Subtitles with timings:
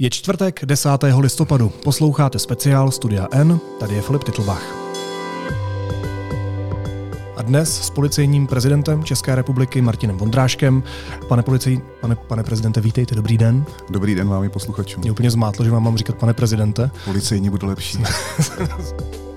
[0.00, 0.88] Je čtvrtek 10.
[1.18, 1.68] listopadu.
[1.68, 4.62] Posloucháte speciál Studia N, tady je Filip Titlbach.
[7.36, 10.82] A dnes s policejním prezidentem České republiky Martinem Vondráškem.
[11.28, 13.64] Pane, policij, pane, pane prezidente, vítejte, dobrý den.
[13.90, 15.02] Dobrý den vám i posluchačům.
[15.02, 16.90] Mě úplně zmátlo, že vám mám říkat pane prezidente.
[17.04, 17.98] Policejní bude lepší.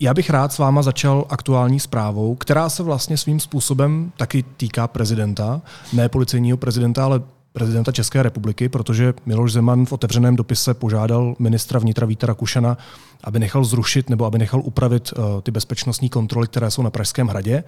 [0.00, 4.88] Já bych rád s váma začal aktuální zprávou, která se vlastně svým způsobem taky týká
[4.88, 7.22] prezidenta, ne policejního prezidenta, ale
[7.52, 12.78] prezidenta České republiky, protože Miloš Zeman v otevřeném dopise požádal ministra vnitra Víta Rakušana,
[13.24, 17.28] aby nechal zrušit nebo aby nechal upravit uh, ty bezpečnostní kontroly, které jsou na Pražském
[17.28, 17.64] hradě.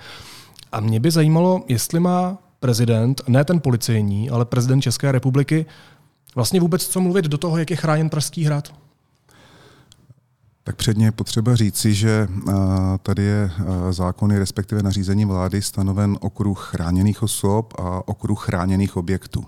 [0.73, 5.67] A mě by zajímalo, jestli má prezident, ne ten policejní, ale prezident České republiky,
[6.35, 8.73] vlastně vůbec co mluvit do toho, jak je chráněn Pražský hrad.
[10.65, 12.29] Tak předně je potřeba říci, že
[13.03, 13.51] tady je
[13.91, 19.45] zákony, respektive nařízení vlády stanoven okruh chráněných osob a okruh chráněných objektů.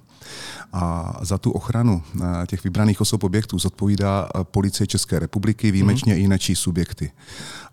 [0.73, 2.03] A za tu ochranu
[2.47, 6.19] těch vybraných osob objektů zodpovídá policie České republiky, výjimečně mm.
[6.19, 7.13] i jiné subjekty.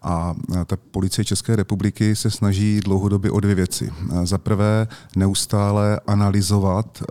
[0.02, 0.36] A
[0.66, 3.92] ta policie České republiky se snaží dlouhodobě o dvě věci.
[4.24, 7.04] Za prvé neustále analyzovat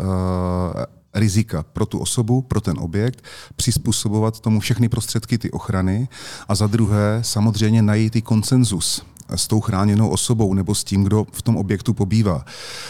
[1.18, 3.24] rizika pro tu osobu, pro ten objekt,
[3.56, 6.08] přizpůsobovat tomu všechny prostředky ty ochrany
[6.48, 9.02] a za druhé samozřejmě najít i konsenzus
[9.34, 12.44] s tou chráněnou osobou nebo s tím, kdo v tom objektu pobývá.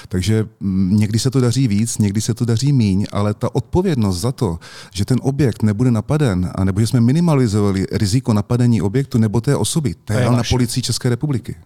[0.09, 4.21] Takže mm, někdy se to daří víc, někdy se to daří míň, ale ta odpovědnost
[4.21, 4.59] za to,
[4.93, 9.57] že ten objekt nebude napaden, a nebo že jsme minimalizovali riziko napadení objektu nebo té
[9.57, 11.57] osoby, to je na policii České republiky.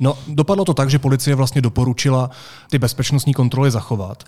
[0.00, 2.30] No, dopadlo to tak, že policie vlastně doporučila
[2.70, 4.24] ty bezpečnostní kontroly zachovat.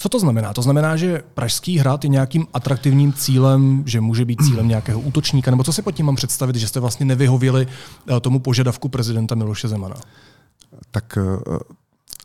[0.00, 0.52] Co to znamená?
[0.52, 5.50] To znamená, že Pražský hrad je nějakým atraktivním cílem, že může být cílem nějakého útočníka,
[5.50, 9.34] nebo co si pod tím mám představit, že jste vlastně nevyhověli eh, tomu požadavku prezidenta
[9.34, 9.96] Miloše Zemana?
[10.90, 11.58] Tak eh,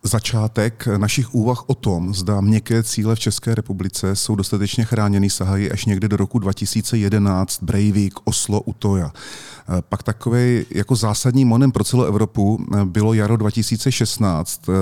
[0.06, 5.72] začátek našich úvah o tom, zda měkké cíle v České republice jsou dostatečně chráněny, sahají
[5.72, 9.12] až někde do roku 2011, Breivik, Oslo, Utoja.
[9.70, 14.74] Eh, pak takový jako zásadní monem pro celou Evropu eh, bylo jaro 2016, eh,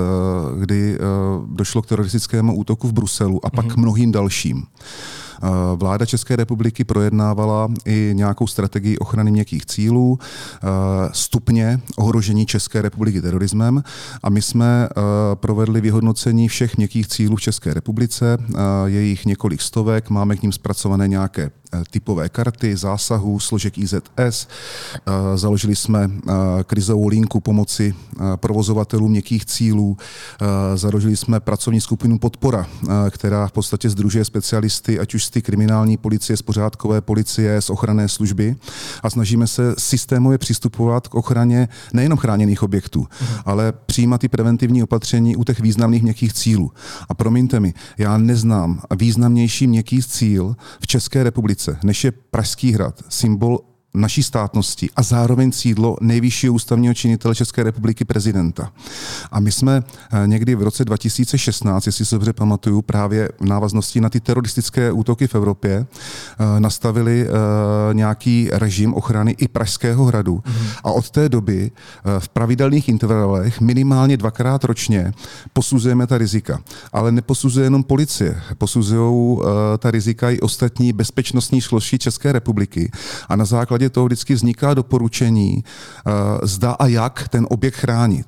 [0.60, 0.98] kdy
[1.46, 3.80] došlo k teroristickému útoku v Bruselu a pak mm-hmm.
[3.80, 4.66] mnohým dalším.
[5.76, 10.18] Vláda České republiky projednávala i nějakou strategii ochrany měkkých cílů,
[11.12, 13.82] stupně ohrožení České republiky terorismem.
[14.22, 14.88] A my jsme
[15.34, 18.38] provedli vyhodnocení všech měkkých cílů v České republice,
[18.84, 23.98] jejich několik stovek, máme k ním zpracované nějaké Eh, typové karty, zásahů, složek IZS.
[24.18, 26.32] Eh, založili jsme eh,
[26.64, 27.94] krizovou linku pomoci
[28.36, 29.96] provozovatelům měkkých cílů.
[30.74, 32.66] Založili jsme pracovní skupinu Podpora,
[33.10, 37.70] která v podstatě združuje specialisty, ať už z ty kriminální policie, z pořádkové policie, z
[37.70, 38.56] ochranné služby
[39.02, 43.42] a snažíme se systémově přistupovat k ochraně nejenom chráněných objektů, uh-huh.
[43.44, 46.72] ale přijímat i preventivní opatření u těch významných měkkých cílů.
[47.08, 52.72] A promiňte mi, já neznám významnější měkký cíl v České republice, republice, než je Pražský
[52.72, 53.60] hrad, symbol
[53.94, 58.72] naší státnosti a zároveň sídlo nejvyššího ústavního činitele České republiky prezidenta.
[59.32, 59.82] A my jsme
[60.12, 64.92] eh, někdy v roce 2016, jestli se dobře pamatuju, právě v návaznosti na ty teroristické
[64.92, 67.30] útoky v Evropě, eh, nastavili eh,
[67.94, 70.42] nějaký režim ochrany i Pražského hradu.
[70.46, 70.66] Mm.
[70.84, 71.70] A od té doby
[72.18, 75.12] v pravidelných intervalech minimálně dvakrát ročně
[75.52, 76.60] posuzujeme ta rizika.
[76.92, 79.38] Ale neposuzuje jenom policie, posuzují
[79.78, 82.90] ta rizika i ostatní bezpečnostní složky České republiky.
[83.28, 86.10] A na základě základě toho vždycky vzniká doporučení, eh,
[86.46, 88.26] zda a jak ten objekt chránit.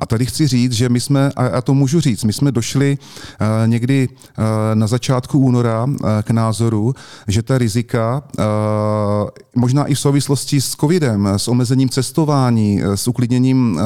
[0.00, 2.98] A tady chci říct, že my jsme, a já to můžu říct, my jsme došli
[2.98, 4.14] uh, někdy uh,
[4.74, 5.86] na začátku února
[6.22, 6.94] k názoru,
[7.26, 8.22] že ta rizika,
[9.56, 13.80] možná i v souvislosti s covidem, s omezením cestování, s uklidněním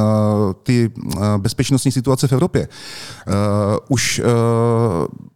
[0.63, 0.91] ty
[1.39, 2.69] bezpečnostní situace v Evropě,
[3.89, 4.21] už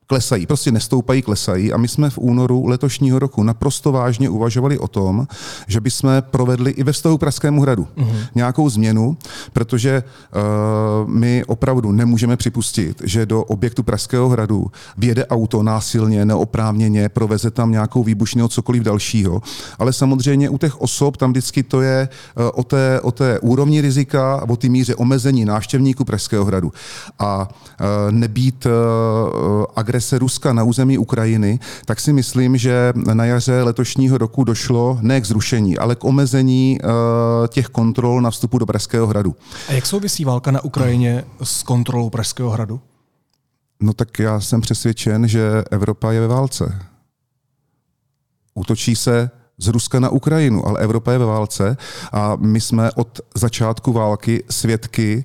[0.06, 1.72] klesají, prostě nestoupají, klesají.
[1.72, 5.26] A my jsme v únoru letošního roku naprosto vážně uvažovali o tom,
[5.66, 8.16] že bychom provedli i ve vztahu Pražskému hradu mm-hmm.
[8.34, 9.16] nějakou změnu,
[9.52, 14.66] protože uh, my opravdu nemůžeme připustit, že do objektu Pražského hradu
[14.98, 19.42] vjede auto násilně, neoprávněně, proveze tam nějakou výbušnou cokoliv dalšího.
[19.78, 23.80] Ale samozřejmě u těch osob tam vždycky to je uh, o, té, o té úrovni
[23.80, 26.72] rizika o té míře omezení návštěvníků Pražského hradu.
[27.18, 28.72] A uh, nebýt uh,
[29.96, 35.20] agrese Ruska na území Ukrajiny, tak si myslím, že na jaře letošního roku došlo ne
[35.20, 36.90] k zrušení, ale k omezení uh,
[37.48, 39.36] těch kontrol na vstupu do Pražského hradu.
[39.68, 42.80] A jak souvisí válka na Ukrajině s kontrolou Pražského hradu?
[43.80, 46.78] No tak já jsem přesvědčen, že Evropa je ve válce.
[48.54, 51.76] Útočí se z Ruska na Ukrajinu, ale Evropa je ve válce
[52.12, 55.24] a my jsme od začátku války svědky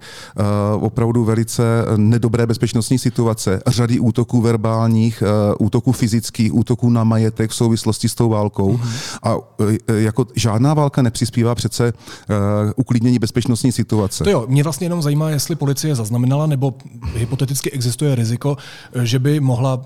[0.75, 1.63] uh, opravdu velice
[1.97, 5.23] nedobré bezpečnostní situace, řady útoků verbálních,
[5.59, 9.19] uh, útoků fyzických, útoků na majetek v souvislosti s tou válkou mm-hmm.
[9.23, 9.43] a uh,
[9.87, 12.35] jako žádná válka nepřispívá přece uh,
[12.75, 14.23] uklidnění bezpečnostní situace.
[14.23, 16.73] To jo, mě vlastně jenom zajímá, jestli policie zaznamenala nebo
[17.13, 18.57] hypoteticky existuje riziko,
[19.03, 19.81] že by mohla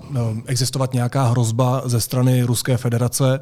[0.46, 3.40] existovat nějaká hrozba ze strany Ruské federace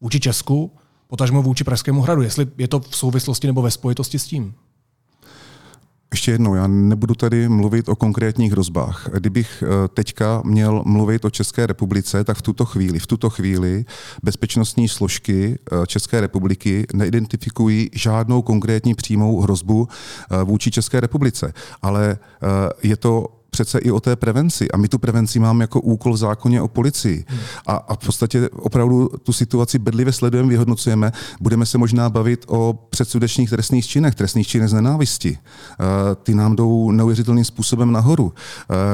[0.00, 0.72] vůči Česku,
[1.06, 4.54] potažmo vůči Pražskému hradu, jestli je to v souvislosti nebo ve spojitosti s tím.
[6.12, 9.08] Ještě jednou, já nebudu tady mluvit o konkrétních hrozbách.
[9.12, 13.84] Kdybych eh, teďka měl mluvit o České republice, tak v tuto chvíli, v tuto chvíli
[14.22, 21.52] bezpečnostní složky eh, České republiky neidentifikují žádnou konkrétní přímou hrozbu eh, vůči České republice.
[21.82, 22.18] Ale
[22.82, 24.70] je to přece i o té prevenci.
[24.70, 27.24] A my tu prevenci máme jako úkol v zákoně o policii.
[27.66, 31.12] A, a v podstatě opravdu tu situaci bedlivě sledujeme, vyhodnocujeme.
[31.40, 35.30] Budeme se možná bavit o předsudečných trestných činech, trestných činech z nenávisti.
[35.30, 35.86] Uh,
[36.22, 38.24] ty nám jdou neuvěřitelným způsobem nahoru.
[38.24, 38.32] Uh,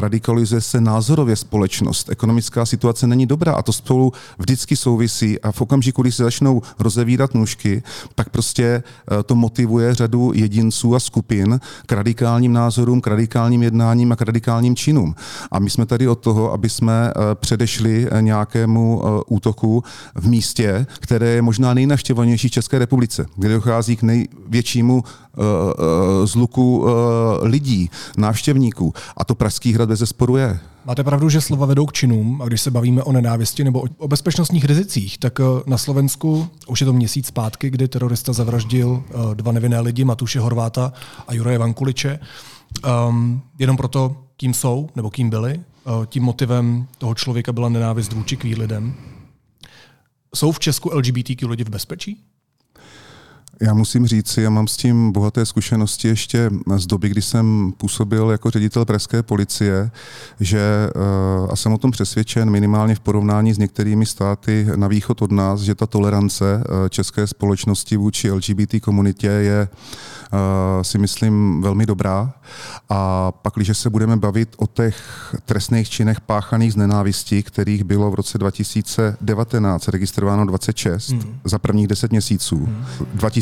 [0.00, 2.10] radikalizuje se názorově společnost.
[2.10, 5.40] Ekonomická situace není dobrá a to spolu vždycky souvisí.
[5.40, 7.82] A v okamžiku, kdy se začnou rozevírat nůžky,
[8.14, 14.12] tak prostě uh, to motivuje řadu jedinců a skupin k radikálním názorům, k radikálním jednáním
[14.12, 15.14] a k radikálním radikálním činům.
[15.50, 19.84] A my jsme tady od toho, aby jsme eh, předešli eh, nějakému eh, útoku
[20.14, 25.04] v místě, které je možná nejnavštěvovanější v České republice, kde dochází k největšímu
[26.24, 26.84] zluku
[27.42, 28.92] lidí, návštěvníků.
[29.16, 30.58] A to Pražský hrad bez zesporu je.
[30.84, 34.08] Máte pravdu, že slova vedou k činům a když se bavíme o nenávisti nebo o
[34.08, 39.02] bezpečnostních rizicích, tak na Slovensku už je to měsíc zpátky, kdy terorista zavraždil
[39.34, 40.92] dva nevinné lidi, Matuše Horváta
[41.28, 42.18] a Juraje Vankuliče.
[43.08, 45.60] Um, jenom proto, kým jsou nebo kým byli.
[45.60, 48.94] Eh, tím motivem toho člověka byla nenávist vůči queer lidem.
[50.34, 52.24] Jsou v Česku LGBTQ lidi v bezpečí?
[53.60, 58.30] Já musím říct, já mám s tím bohaté zkušenosti ještě z doby, kdy jsem působil
[58.30, 59.90] jako ředitel pražské policie,
[60.40, 65.22] že eh, a jsem o tom přesvědčen minimálně v porovnání s některými státy na východ
[65.22, 69.68] od nás, že ta tolerance eh, české společnosti vůči LGBT komunitě je
[70.32, 72.34] Eh, si myslím velmi dobrá.
[72.88, 74.96] A pak, když se budeme bavit o těch
[75.44, 81.38] trestných činech páchaných z nenávistí, kterých bylo v roce 2019 registrováno 26 hmm.
[81.44, 82.84] za prvních 10 měsíců, hmm.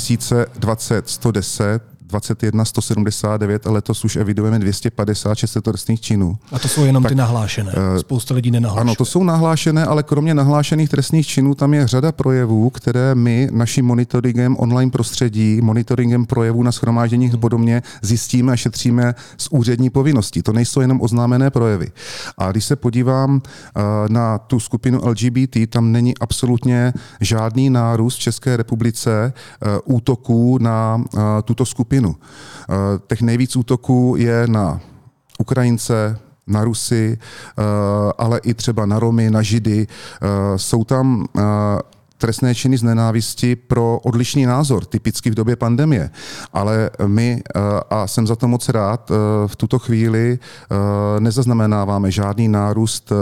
[0.04, 6.38] 2020 110, 21 179 a letos už evidujeme 256 trestných činů.
[6.52, 7.72] A to jsou jenom tak, ty nahlášené.
[7.76, 8.80] Eh, Spousta lidí nenahlášené.
[8.80, 13.48] Ano, to jsou nahlášené, ale kromě nahlášených trestných činů tam je řada projevů, které my
[13.52, 17.40] naším monitoringem online prostředí, monitoringem projevů na schromážděních hmm.
[17.40, 20.42] podobně zjistíme a šetříme z úřední povinnosti.
[20.42, 21.92] To nejsou jenom oznámené projevy.
[22.38, 28.18] A když se podívám eh, na tu skupinu LGBT, tam není absolutně žádný nárůst v
[28.20, 31.04] České republice eh, útoků na
[31.44, 32.16] tuto skupinu Ukrajinu.
[32.16, 34.80] Eh, těch nejvíc útoků je na
[35.38, 37.62] Ukrajince, na Rusy, eh,
[38.18, 39.86] ale i třeba na Romy, na Židy.
[39.86, 41.26] Eh, jsou tam
[42.18, 46.10] trestné činy z nenávisti pro odlišný názor, typicky v době pandemie.
[46.52, 49.14] Ale my, eh, a jsem za to moc rád, eh,
[49.48, 53.12] v tuto chvíli eh, nezaznamenáváme žádný nárůst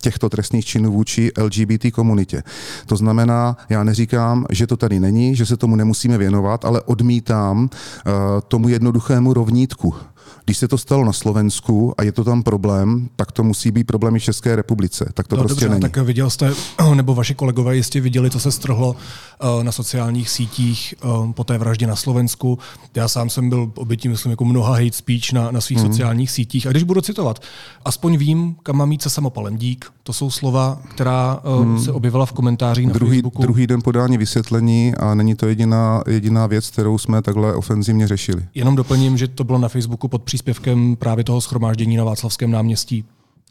[0.00, 2.42] těchto trestných činů vůči LGBT komunitě.
[2.86, 7.68] To znamená, já neříkám, že to tady není, že se tomu nemusíme věnovat, ale odmítám
[8.48, 9.94] tomu jednoduchému rovnítku.
[10.44, 13.84] Když se to stalo na Slovensku a je to tam problém, tak to musí být
[13.84, 15.10] problém i v České republice.
[15.14, 15.92] Tak to no, prostě dobře, není.
[15.92, 16.52] Tak viděl jste,
[16.94, 18.96] nebo vaši kolegové jistě viděli, co se strhlo
[19.40, 22.58] eh, na sociálních sítích eh, po té vraždě na Slovensku.
[22.94, 25.86] Já sám jsem byl obětí, myslím, jako mnoha hate speech na, na svých mm.
[25.86, 26.66] sociálních sítích.
[26.66, 27.38] A když budu citovat,
[27.84, 29.56] aspoň vím, kam mám jít se samopalem.
[29.56, 29.86] Dík.
[30.02, 31.80] To jsou slova, která mm.
[31.80, 33.42] se objevila v komentářích na druhý, Facebooku.
[33.42, 38.44] Druhý den podání vysvětlení a není to jediná, jediná věc, kterou jsme takhle ofenzivně řešili.
[38.54, 43.04] Jenom doplním, že to bylo na Facebooku pod příspěvkem právě toho schromáždění na Václavském náměstí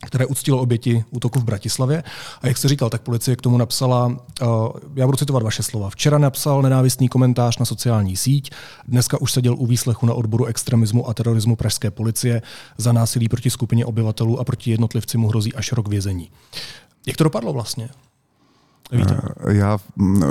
[0.05, 2.03] které uctilo oběti útoku v Bratislavě.
[2.41, 4.47] A jak jste říkal, tak policie k tomu napsala, uh,
[4.95, 8.51] já budu citovat vaše slova, včera napsal nenávistný komentář na sociální síť,
[8.87, 12.41] dneska už seděl u výslechu na odboru extremismu a terorismu pražské policie,
[12.77, 16.29] za násilí proti skupině obyvatelů a proti jednotlivci mu hrozí až rok vězení.
[17.07, 17.89] Jak to dopadlo vlastně?
[18.91, 19.21] Víte?
[19.47, 19.77] Eh, já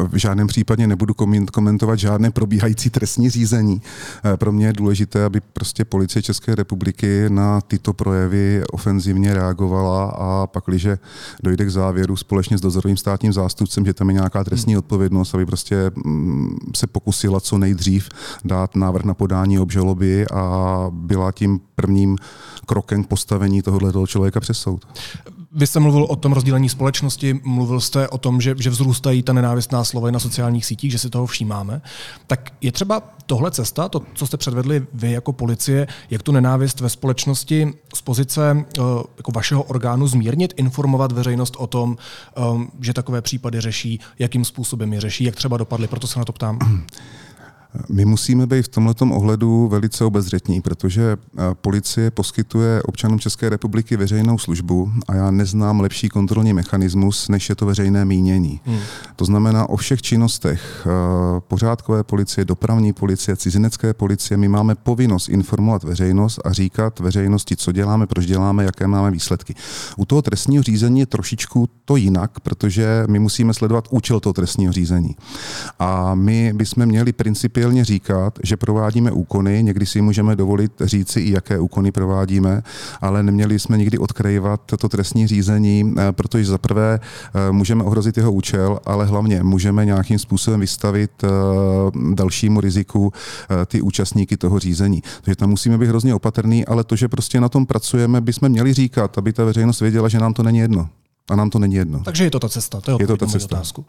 [0.08, 1.14] v žádném případě nebudu
[1.52, 3.82] komentovat žádné probíhající trestní řízení.
[4.24, 10.04] Eh, pro mě je důležité, aby prostě policie České republiky na tyto projevy ofenzivně reagovala
[10.04, 10.86] a pak, když
[11.42, 14.78] dojde k závěru společně s dozorovým státním zástupcem, že tam je nějaká trestní hmm.
[14.78, 15.90] odpovědnost, aby prostě
[16.76, 18.08] se pokusila co nejdřív
[18.44, 22.16] dát návrh na podání obžaloby a byla tím prvním
[22.64, 24.86] krokem k postavení tohoto člověka přes soud.
[25.56, 29.32] Vy jste mluvil o tom rozdělení společnosti, mluvil jste o tom, že, že vzrůstají ta
[29.32, 31.82] nenávistná slova na sociálních sítích, že si toho všímáme.
[32.26, 36.80] Tak je třeba tohle cesta, to, co jste předvedli vy jako policie, jak tu nenávist
[36.80, 38.84] ve společnosti z pozice uh,
[39.16, 41.96] jako vašeho orgánu zmírnit, informovat veřejnost o tom,
[42.52, 46.24] um, že takové případy řeší, jakým způsobem je řeší, jak třeba dopadly, proto se na
[46.24, 46.58] to ptám.
[47.88, 53.96] My musíme být v tomto ohledu velice obezřetní, protože eh, policie poskytuje občanům České republiky
[53.96, 58.60] veřejnou službu a já neznám lepší kontrolní mechanismus, než je to veřejné mínění.
[58.64, 58.78] Hmm.
[59.16, 60.90] To znamená, o všech činnostech eh,
[61.40, 67.72] pořádkové policie, dopravní policie, cizinecké policie, my máme povinnost informovat veřejnost a říkat veřejnosti, co
[67.72, 69.54] děláme, proč děláme, jaké máme výsledky.
[69.96, 74.72] U toho trestního řízení je trošičku to jinak, protože my musíme sledovat účel toho trestního
[74.72, 75.16] řízení.
[75.78, 81.20] A my bychom měli principy pravidelně říkat, že provádíme úkony, někdy si můžeme dovolit říci
[81.20, 82.62] i jaké úkony provádíme,
[83.00, 88.16] ale neměli jsme nikdy odkrývat to trestní řízení, eh, protože za prvé eh, můžeme ohrozit
[88.16, 91.28] jeho účel, ale hlavně můžeme nějakým způsobem vystavit eh,
[92.14, 93.12] dalšímu riziku
[93.66, 95.02] ty účastníky toho řízení.
[95.22, 98.74] Takže tam musíme být hrozně opatrný, ale to, že prostě na tom pracujeme, bychom měli
[98.74, 100.88] říkat, aby ta veřejnost věděla, že nám to není jedno.
[101.30, 102.02] A nám to není jedno.
[102.04, 103.56] Takže je to ta cesta, to je, je to ta cesta.
[103.56, 103.84] otázku.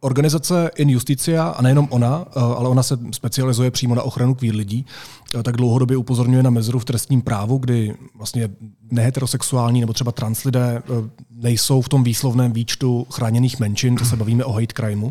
[0.00, 4.54] Organizace In Justicia, a nejenom ona, eh, ale ona se specializuje přímo na ochranu queer
[4.54, 4.86] lidí,
[5.34, 8.48] eh, tak dlouhodobě upozorňuje na mezeru v trestním právu, kdy vlastně
[8.90, 14.16] neheterosexuální nebo třeba trans lidé eh, nejsou v tom výslovném výčtu chráněných menšin, to se
[14.16, 15.10] bavíme o hate crimeu.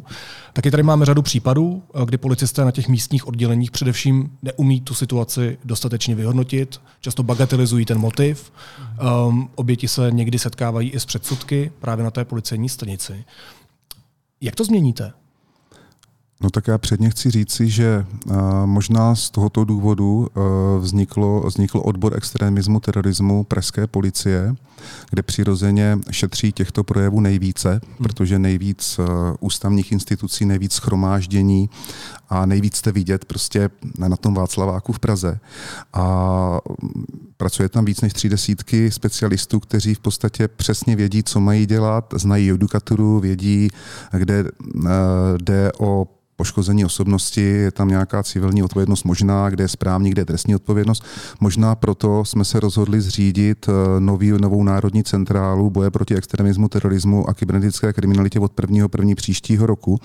[0.53, 5.57] Taky tady máme řadu případů, kdy policisté na těch místních odděleních především neumí tu situaci
[5.63, 8.51] dostatečně vyhodnotit, často bagatelizují ten motiv,
[9.27, 13.25] um, oběti se někdy setkávají i s předsudky právě na té policejní stanici.
[14.41, 15.13] Jak to změníte?
[16.41, 20.43] No tak já předně chci říci, že uh, možná z tohoto důvodu uh,
[20.83, 24.55] vzniklo, vznikl odbor extremismu, terorismu Pražské policie,
[25.09, 27.81] kde přirozeně šetří těchto projevů nejvíce, hmm.
[28.03, 29.05] protože nejvíc uh,
[29.39, 31.69] ústavních institucí, nejvíc schromáždění
[32.29, 33.69] a nejvíc jste vidět prostě
[34.07, 35.39] na tom Václaváku v Praze.
[35.93, 36.59] A
[37.37, 42.13] pracuje tam víc než tři desítky specialistů, kteří v podstatě přesně vědí, co mají dělat,
[42.17, 43.69] znají judikaturu, vědí,
[44.11, 44.45] kde
[45.37, 50.25] jde o poškození osobnosti, je tam nějaká civilní odpovědnost možná, kde je správní, kde je
[50.25, 51.03] trestní odpovědnost.
[51.39, 57.29] Možná proto jsme se rozhodli zřídit eh, nový, novou národní centrálu boje proti extremismu, terorismu
[57.29, 59.99] a kybernetické kriminalitě od prvního první příštího roku.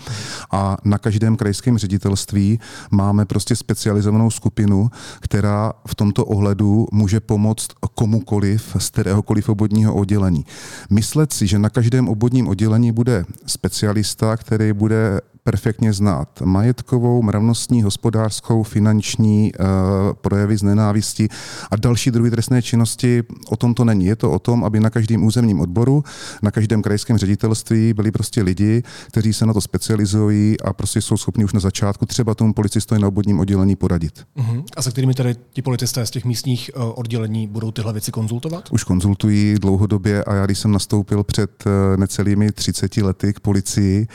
[0.51, 2.61] A na každém krajském ředitelství
[2.91, 10.45] máme prostě specializovanou skupinu, která v tomto ohledu může pomoct komukoliv z kteréhokoliv obodního oddělení.
[10.91, 17.83] Myslet si, že na každém obodním oddělení bude specialista, který bude perfektně znát majetkovou, mravnostní,
[17.83, 19.67] hospodářskou, finanční uh,
[20.13, 21.29] projevy z nenávisti
[21.71, 23.23] a další druhy trestné činnosti.
[23.49, 24.07] O tom to není.
[24.07, 26.05] Je to o tom, aby na každém územním odboru,
[26.43, 31.17] na každém krajském ředitelství byli prostě lidi, kteří se na to specializují a prostě jsou
[31.17, 34.25] schopni už na začátku třeba tomu policistovi na obvodním oddělení poradit.
[34.37, 34.65] Uh-huh.
[34.77, 38.69] A se kterými tedy ti policisté z těch místních uh, oddělení budou tyhle věci konzultovat?
[38.71, 44.07] Už konzultují dlouhodobě a já když jsem nastoupil před uh, necelými 30 lety k policii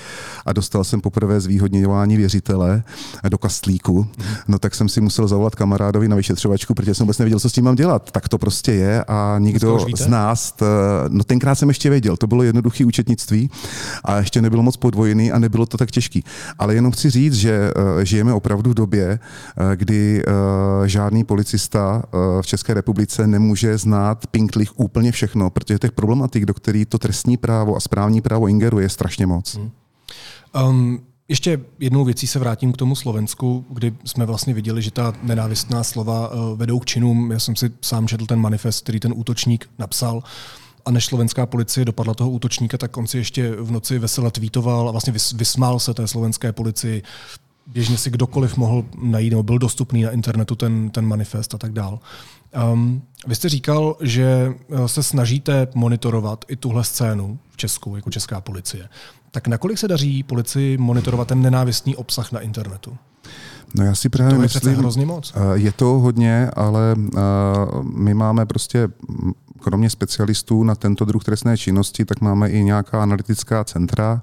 [0.46, 2.84] a dostal jsem poprvé zvýhodňování věřitele
[3.30, 4.08] do kastlíku,
[4.48, 7.54] no tak jsem si musel zavolat kamarádovi na vyšetřovačku, protože jsem vůbec nevěděl, co s
[7.54, 8.12] tím mám dělat.
[8.12, 10.54] Tak to prostě je a nikdo z nás,
[11.10, 13.50] no tenkrát jsem ještě věděl, to bylo jednoduché účetnictví
[14.04, 16.24] a ještě nebylo moc podvojený a nebylo to tak těžký.
[16.60, 22.04] Ale jenom chci říct, že eh, žijeme opravdu v době, eh, kdy eh, žádný policista
[22.42, 27.38] v České republice nemůže znát pinklich úplně všechno, protože těch problematik, do kterých to trestní
[27.38, 29.56] právo a správní právo ingeruje, je strašně moc.
[29.56, 29.72] Hmm.
[30.70, 35.14] Um, ještě jednou věcí se vrátím k tomu Slovensku, kdy jsme vlastně viděli, že ta
[35.24, 37.32] nenávistná slova eh, vedou k činům.
[37.32, 40.24] Já jsem si sám četl ten manifest, který ten útočník napsal.
[40.86, 44.88] A než slovenská policie dopadla toho útočníka, tak on si ještě v noci vesele tweetoval
[44.88, 47.04] a vlastně vysmál se té slovenské policii.
[47.68, 51.74] Běžně si kdokoliv mohl najít, nebo byl dostupný na internetu ten, ten manifest a tak
[51.74, 52.00] dál.
[52.74, 58.12] Um, vy jste říkal, že eh, se snažíte monitorovat i tuhle scénu v Česku, jako
[58.12, 58.90] česká policie.
[59.38, 62.98] Tak nakolik se daří policii monitorovat ten nenávistný obsah na internetu?
[63.76, 65.34] No já si právě to je myslím, hrozně moc.
[65.36, 67.20] Eh, je to hodně, ale eh,
[67.84, 68.88] my máme prostě
[69.58, 74.22] kromě specialistů na tento druh trestné činnosti, tak máme i nějaká analytická centra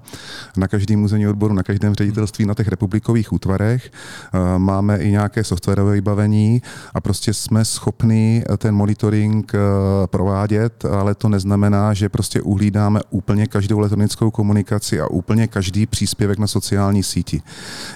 [0.57, 3.91] na každém územní odboru, na každém ředitelství, na těch republikových útvarech.
[4.33, 6.61] Eh, máme i nějaké softwarové vybavení
[6.93, 9.59] a prostě jsme schopni ten monitoring eh,
[10.07, 16.39] provádět, ale to neznamená, že prostě uhlídáme úplně každou elektronickou komunikaci a úplně každý příspěvek
[16.39, 17.41] na sociální síti.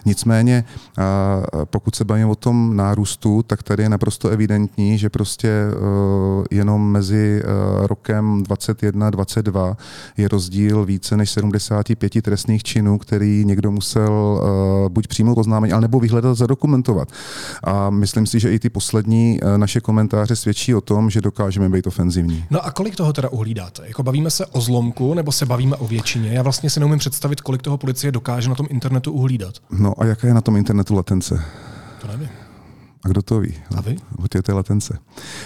[0.06, 0.64] Nicméně,
[1.66, 5.50] pokud se bavíme o tom nárůstu, tak tady je naprosto evidentní, že prostě
[6.52, 7.29] jenom mezi
[7.82, 9.76] rokem 21-22
[10.18, 14.42] je rozdíl více než 75 trestných činů, který někdo musel
[14.90, 17.08] buď přímo oznámení, ale nebo vyhledat, zadokumentovat.
[17.64, 21.88] A myslím si, že i ty poslední naše komentáře svědčí o tom, že dokážeme být
[21.88, 22.46] ofenzivní.
[22.50, 23.84] No a kolik toho teda uhlídáte?
[23.88, 26.30] Jako bavíme se o zlomku nebo se bavíme o většině?
[26.34, 29.54] Já vlastně si neumím představit, kolik toho policie dokáže na tom internetu uhlídat.
[29.72, 31.44] No a jaká je na tom internetu latence?
[32.02, 32.30] To nevím.
[33.04, 33.54] A kdo to ví?
[33.78, 33.96] A vy?
[34.18, 35.00] O té latence.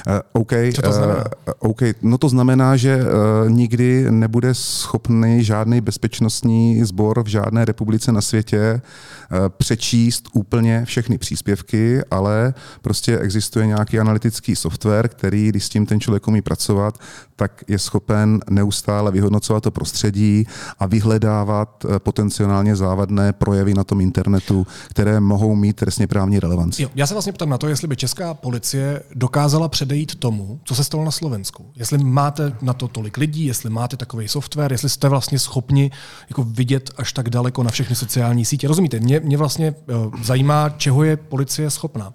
[0.07, 1.19] Uh, okay, Co to znamená?
[1.19, 7.65] Uh, OK, no to znamená, že uh, nikdy nebude schopný žádný bezpečnostní sbor v žádné
[7.65, 15.50] republice na světě uh, přečíst úplně všechny příspěvky, ale prostě existuje nějaký analytický software, který,
[15.50, 16.98] když s tím ten člověk umí pracovat,
[17.36, 20.48] tak je schopen neustále vyhodnocovat to prostředí
[20.79, 26.83] a vyhledávat potenciálně závadné projevy na tom internetu, které mohou mít trestně právní relevanci.
[26.83, 30.76] Jo, já se vlastně ptám na to, jestli by česká policie dokázala předejít tomu, co
[30.76, 31.72] se stalo na Slovensku.
[31.76, 35.92] Jestli máte na to tolik lidí, jestli máte takový software, jestli jste vlastně schopni
[36.30, 38.68] jako vidět až tak daleko na všechny sociální sítě.
[38.68, 39.00] Rozumíte?
[39.00, 42.14] Mě, mě vlastně uh, zajímá, čeho je policie schopná.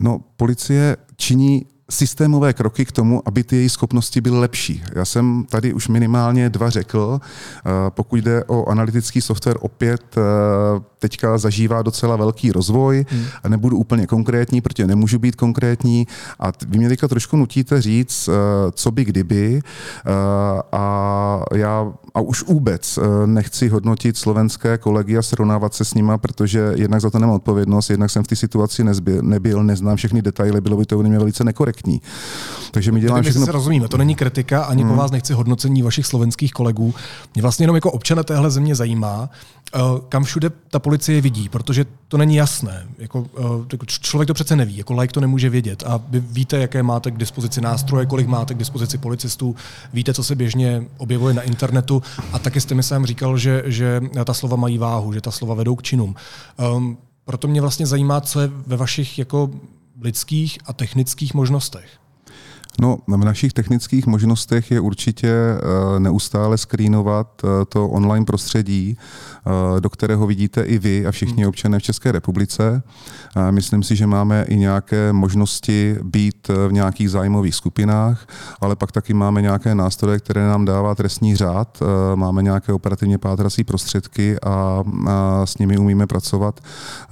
[0.00, 4.82] No, policie činí systémové kroky k tomu, aby ty její schopnosti byly lepší.
[4.94, 7.20] Já jsem tady už minimálně dva řekl.
[7.20, 10.20] Eh, pokud jde o analytický software, opět eh,
[10.98, 13.24] teďka zažívá docela velký rozvoj hmm.
[13.42, 16.06] a nebudu úplně konkrétní, protože nemůžu být konkrétní
[16.40, 18.32] a vy mě teďka trošku nutíte říct, eh,
[18.72, 19.60] co by kdyby
[20.72, 26.72] a já a už vůbec nechci hodnotit slovenské kolegy a srovnávat se s nima, protože
[26.74, 30.60] jednak za to nemám odpovědnost, jednak jsem v té situaci nezbyl, nebyl, neznám všechny detaily,
[30.60, 32.00] bylo by to mě velice nekorektní korektní.
[32.70, 33.46] Takže my děláme všechno...
[33.46, 34.90] se rozumíme, to není kritika, ani hmm.
[34.90, 36.94] po vás nechci hodnocení vašich slovenských kolegů.
[37.34, 39.28] Mě vlastně jenom jako občana téhle země zajímá,
[39.74, 42.86] eh, kam všude ta policie vidí, protože to není jasné.
[42.98, 43.26] Jako,
[43.72, 45.82] eh, člověk to přece neví, jako like to nemůže vědět.
[45.86, 49.56] A vy víte, jaké máte k dispozici nástroje, kolik máte k dispozici policistů,
[49.92, 54.00] víte, co se běžně objevuje na internetu a taky jste mi sám říkal, že, že
[54.24, 56.14] ta slova mají váhu, že ta slova vedou k činům.
[56.76, 59.50] Um, proto mě vlastně zajímá, co je ve vašich jako
[60.00, 61.88] lidských a technických možnostech?
[62.80, 69.80] No, v našich technických možnostech je určitě eh, neustále skrýnovat eh, to online prostředí, eh,
[69.80, 71.48] do kterého vidíte i vy a všichni hmm.
[71.48, 72.82] občané v České republice.
[73.50, 78.26] Myslím si, že máme i nějaké možnosti být v nějakých zájmových skupinách,
[78.60, 81.82] ale pak taky máme nějaké nástroje, které nám dává trestní řád.
[82.14, 84.82] Máme nějaké operativně pátrací prostředky a
[85.44, 86.60] s nimi umíme pracovat,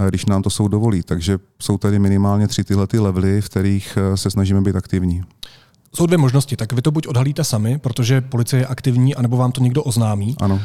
[0.09, 1.03] když nám to jsou dovolí.
[1.03, 5.25] Takže jsou tady minimálně tři tyhle ty levely, v kterých se snažíme být aktivní.
[5.97, 6.57] Jsou dvě možnosti.
[6.57, 10.37] Tak vy to buď odhalíte sami, protože policie je aktivní, anebo vám to někdo oznámí.
[10.41, 10.61] Ano.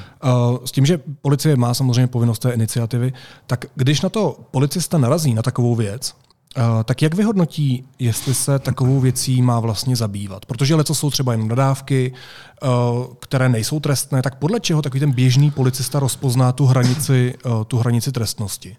[0.66, 3.14] S tím, že policie má samozřejmě povinnost té iniciativy,
[3.48, 6.16] tak když na to policista narazí na takovou věc,
[6.86, 10.46] tak jak vyhodnotí, jestli se takovou věcí má vlastně zabývat?
[10.46, 12.14] Protože leco jsou třeba jen nadávky,
[13.20, 17.34] které nejsou trestné, tak podle čeho takový ten běžný policista rozpozná tu hranici,
[17.68, 18.78] tu hranici trestnosti?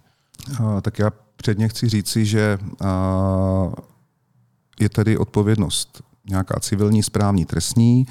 [0.82, 2.58] Tak já předně chci říci, že
[4.80, 8.06] je tady odpovědnost nějaká civilní, správní, trestní,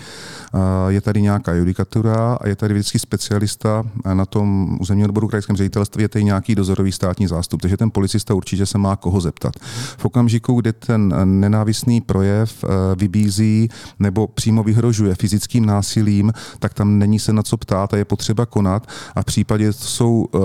[0.87, 6.03] je tady nějaká judikatura a je tady vždycky specialista na tom územním odboru krajském ředitelství,
[6.03, 9.53] je tady nějaký dozorový státní zástup, takže ten policista určitě se má koho zeptat.
[9.97, 16.99] V okamžiku, kdy ten nenávistný projev e, vybízí nebo přímo vyhrožuje fyzickým násilím, tak tam
[16.99, 20.41] není se na co ptát a je potřeba konat a v případě jsou uh,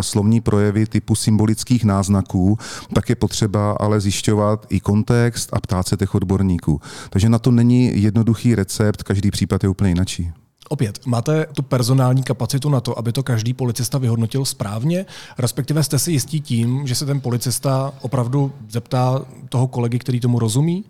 [0.00, 2.58] slovní projevy typu symbolických náznaků,
[2.94, 6.80] tak je potřeba ale zjišťovat i kontext a ptát se těch odborníků.
[7.12, 10.32] Takže na to není jednoduchý recept, každý případ je úplně jinačí.
[10.68, 15.06] Opět, máte tu personální kapacitu na to, aby to každý policista vyhodnotil správně?
[15.38, 20.38] Respektive jste si jistí tím, že se ten policista opravdu zeptá toho kolegy, který tomu
[20.38, 20.84] rozumí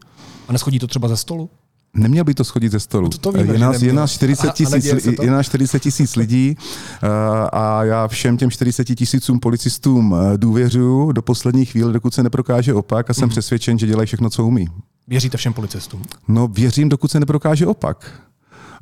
[0.48, 1.50] a neschodí to třeba ze stolu?
[1.94, 3.08] Neměl by to schodit ze stolu.
[3.08, 7.08] To, to víme, je, nás, je, nás 40 tisíc, je nás 40 tisíc lidí uh,
[7.52, 12.74] a já všem těm 40 tisícům policistům uh, důvěřuju do poslední chvíle, dokud se neprokáže
[12.74, 13.30] opak a jsem mm.
[13.30, 14.68] přesvědčen, že dělají všechno, co umí.
[15.08, 16.02] Věříte všem policistům?
[16.28, 18.22] No věřím, dokud se neprokáže opak.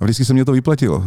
[0.00, 1.04] A vždycky se mě to vyplatilo.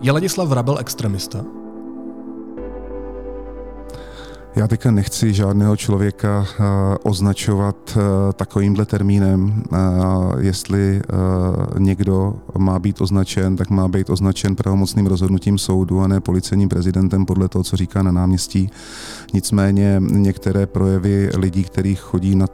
[0.00, 1.63] Je Ladislav Vrabel extremista?
[4.56, 6.66] Já teďka nechci žádného člověka uh,
[7.02, 9.62] označovat uh, takovýmhle termínem.
[9.72, 9.78] Uh,
[10.38, 11.02] jestli
[11.78, 17.26] někdo má být označen, tak má být označen pravomocným rozhodnutím soudu a ne policejním prezidentem
[17.26, 18.70] podle toho, co říká na náměstí.
[19.32, 22.46] Nicméně některé projevy lidí, kteří chodí na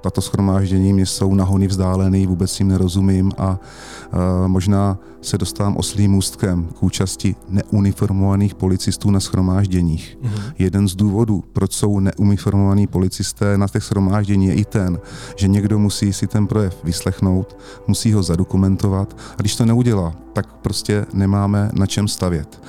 [0.00, 6.10] tato schromáždění mě jsou nahony vzdálený, vůbec jim nerozumím a uh, možná se dostávám oslým
[6.10, 10.18] můstkem k účasti neuniformovaných policistů na schromážděních.
[10.22, 10.52] Mm-hmm.
[10.58, 14.98] Jeden z důvodů, proč jsou neuniformovaní policisté na těch schromáždění, je i ten,
[15.36, 20.52] že někdo musí si ten projev vyslechnout, musí ho zadokumentovat a když to neudělá, tak
[20.52, 22.62] prostě nemáme na čem stavět.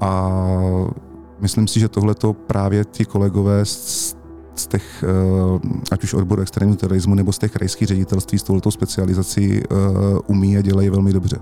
[0.00, 0.30] A
[1.40, 4.16] myslím si, že tohleto právě ti kolegové z
[4.54, 8.70] z těch, eh, ať už odboru extrémního terorismu nebo z těch krajských ředitelství s touto
[8.70, 9.74] specializací eh,
[10.26, 11.36] umí a dělají velmi dobře.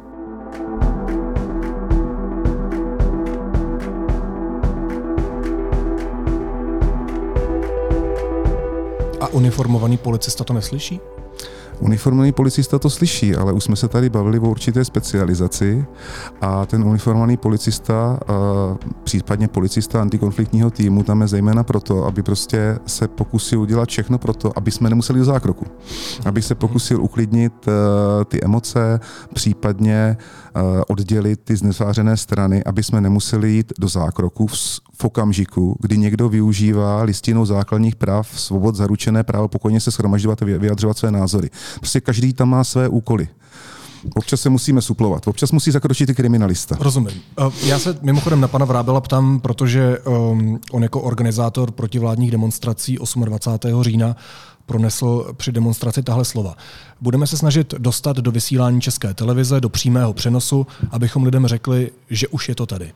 [9.21, 11.01] A uniformovaný policista to neslyší?
[11.81, 15.85] Uniformovaný policista to slyší, ale už jsme se tady bavili o určité specializaci
[16.41, 18.19] a ten uniformovaný policista,
[19.05, 24.35] případně policista antikonfliktního týmu, tam je zejména proto, aby prostě se pokusil udělat všechno pro
[24.35, 25.67] to, aby jsme nemuseli do zákroku.
[26.25, 29.01] Aby se pokusil uklidnit e, ty emoce,
[29.35, 30.17] případně e,
[30.89, 34.55] oddělit ty znesvářené strany, aby jsme nemuseli jít do zákroku v,
[35.01, 40.45] v okamžiku, kdy někdo využívá listinou základních práv, svobod zaručené právo pokojně se schromažďovat a
[40.45, 41.51] vyjadřovat své názory.
[41.77, 43.29] Prostě každý tam má své úkoly.
[44.15, 46.77] Občas se musíme suplovat, občas musí zakročit i kriminalista.
[46.81, 47.23] Rozumím.
[47.65, 53.83] Já se mimochodem na pana Vrábela ptám, protože um, on jako organizátor protivládních demonstrací 28.
[53.83, 54.17] října
[54.69, 56.57] pronesl při demonstraci tahle slova.
[57.01, 62.29] Budeme se snažit dostat do vysílání České televize, do přímého přenosu, abychom lidem řekli, že
[62.29, 62.93] už je to tady.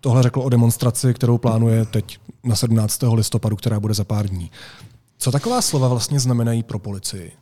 [0.00, 3.02] Tohle řekl o demonstraci, kterou plánuje teď na 17.
[3.12, 4.50] listopadu, která bude za pár dní.
[5.18, 7.32] Co taková slova vlastně znamenají pro policii?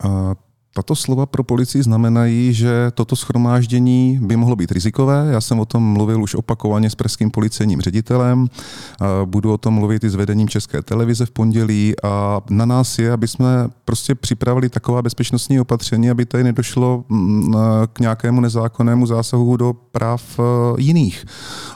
[0.00, 0.34] A
[0.76, 5.28] tato slova pro policii znamenají, že toto schromáždění by mohlo být rizikové.
[5.32, 8.46] Já jsem o tom mluvil už opakovaně s pražským policejním ředitelem.
[9.24, 13.12] Budu o tom mluvit i s vedením České televize v pondělí a na nás je,
[13.12, 13.48] aby jsme
[13.84, 17.54] prostě připravili taková bezpečnostní opatření, aby tady nedošlo mm,
[17.92, 20.42] k nějakému nezákonnému zásahu do práv e,
[20.82, 21.24] jiných.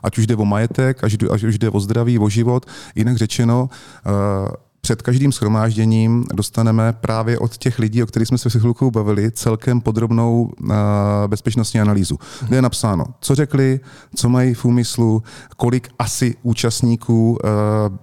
[0.02, 2.66] Ať už jde o majetek, ať už jde o zdraví, o život.
[2.94, 3.68] Jinak řečeno,
[4.06, 8.90] e, před každým schromážděním dostaneme právě od těch lidí, o kterých jsme se s chvilkou
[8.90, 10.73] bavili, celkem podrobnou uh,
[11.27, 13.81] bezpečnostní analýzu, kde je napsáno, co řekli,
[14.14, 15.23] co mají v úmyslu,
[15.57, 17.38] kolik asi účastníků, uh,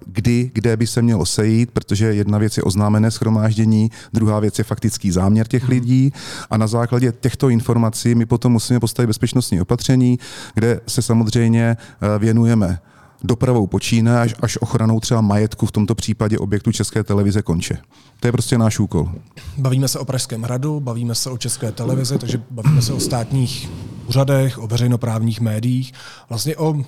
[0.06, 4.64] kdy, kde by se mělo sejít, protože jedna věc je oznámené schromáždění, druhá věc je
[4.64, 5.70] faktický záměr těch mhm.
[5.70, 6.12] lidí.
[6.50, 10.18] A na základě těchto informací my potom musíme postavit bezpečnostní opatření,
[10.54, 12.78] kde se samozřejmě uh, věnujeme
[13.24, 17.78] dopravou počíná až, až ochranou třeba majetku, v tomto případě objektu České televize konče.
[18.20, 19.12] To je prostě náš úkol.
[19.58, 23.70] Bavíme se o Pražském hradu, bavíme se o České televizi, takže bavíme se o státních
[24.06, 25.92] úřadech, o veřejnoprávních médiích,
[26.28, 26.82] vlastně o,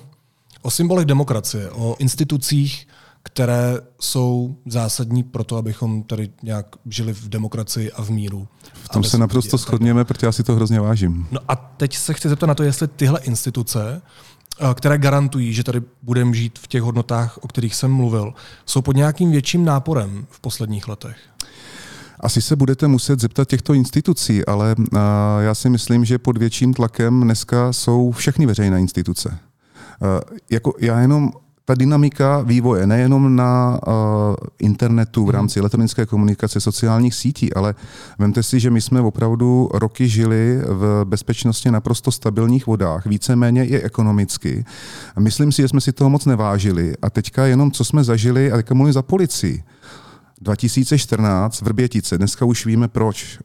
[0.61, 2.87] o symbolech demokracie, o institucích,
[3.23, 8.47] které jsou zásadní pro to, abychom tady nějak žili v demokracii a v míru.
[8.73, 11.27] V tom se naprosto shodněme, protože já si to hrozně vážím.
[11.31, 14.01] No a teď se chci zeptat na to, jestli tyhle instituce
[14.73, 18.33] které garantují, že tady budeme žít v těch hodnotách, o kterých jsem mluvil,
[18.65, 21.17] jsou pod nějakým větším náporem v posledních letech?
[22.19, 24.97] Asi se budete muset zeptat těchto institucí, ale eh,
[25.39, 29.37] já si myslím, že pod větším tlakem dneska jsou všechny veřejné instituce.
[30.01, 31.31] Eh, jako já jenom
[31.71, 35.35] ta dynamika vývoje nejenom na uh, internetu v mhm.
[35.35, 37.75] rámci elektronické komunikace, sociálních sítí, ale
[38.19, 43.81] vemte si, že my jsme opravdu roky žili v bezpečnostně naprosto stabilních vodách, víceméně i
[43.81, 44.65] ekonomicky.
[45.19, 48.55] Myslím si, že jsme si toho moc nevážili a teďka jenom, co jsme zažili, a
[48.55, 49.63] teďka mluvím za policii,
[50.41, 53.39] 2014 Vrbětice, dneska už víme proč.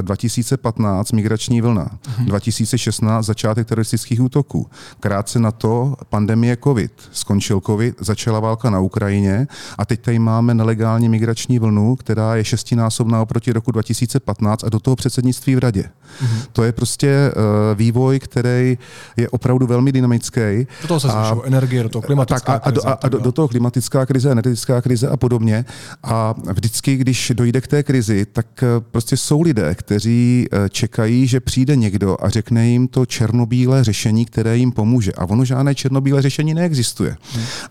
[0.00, 4.66] 2015 migrační vlna, 2016 začátek teroristických útoků.
[5.00, 6.92] Krátce na to pandemie COVID.
[7.12, 9.46] Skončil COVID, začala válka na Ukrajině
[9.78, 14.80] a teď tady máme nelegální migrační vlnu, která je šestinásobná oproti roku 2015 a do
[14.80, 15.82] toho předsednictví v radě.
[15.82, 16.42] Mm-hmm.
[16.52, 17.32] To je prostě
[17.74, 18.78] vývoj, který
[19.16, 20.66] je opravdu velmi dynamický.
[20.82, 23.18] Do toho se a, energie, do toho klimatická tak a, a, do, a, a do,
[23.18, 25.64] do toho klimatická krize, energetická krize a podobně.
[26.02, 30.68] A A vždycky, když dojde k té krizi, tak eh, prostě jsou lidé, kteří eh,
[30.68, 35.12] čekají, že přijde někdo a řekne jim to černobílé řešení, které jim pomůže.
[35.12, 37.16] A ono žádné černobílé řešení neexistuje.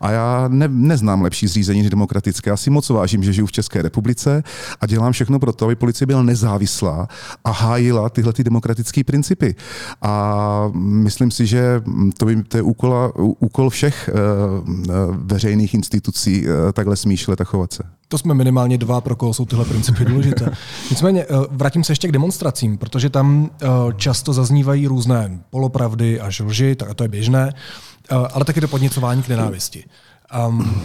[0.01, 2.49] A já ne, neznám lepší zřízení než demokratické.
[2.49, 4.43] Já si moc vážím, že žiju v České republice
[4.81, 7.07] a dělám všechno pro to, aby policie byla nezávislá
[7.43, 9.55] a hájila tyhle ty demokratické principy.
[10.01, 11.81] A myslím si, že
[12.17, 14.75] to, by, to je úkol, úkol všech uh,
[15.15, 17.98] veřejných institucí uh, takhle smýšlet a chovat se.
[18.11, 20.51] To jsme minimálně dva, pro koho jsou tyhle principy důležité.
[20.89, 26.39] Nicméně uh, vrátím se ještě k demonstracím, protože tam uh, často zaznívají různé polopravdy až
[26.39, 27.53] lži, tak to je běžné,
[28.11, 29.83] uh, ale taky to podněcování k nenávisti.
[30.47, 30.81] Um,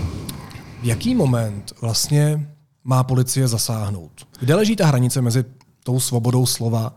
[0.82, 2.48] jaký moment vlastně
[2.84, 4.12] má policie zasáhnout?
[4.40, 5.44] Kde leží ta hranice mezi
[5.84, 6.92] tou svobodou slova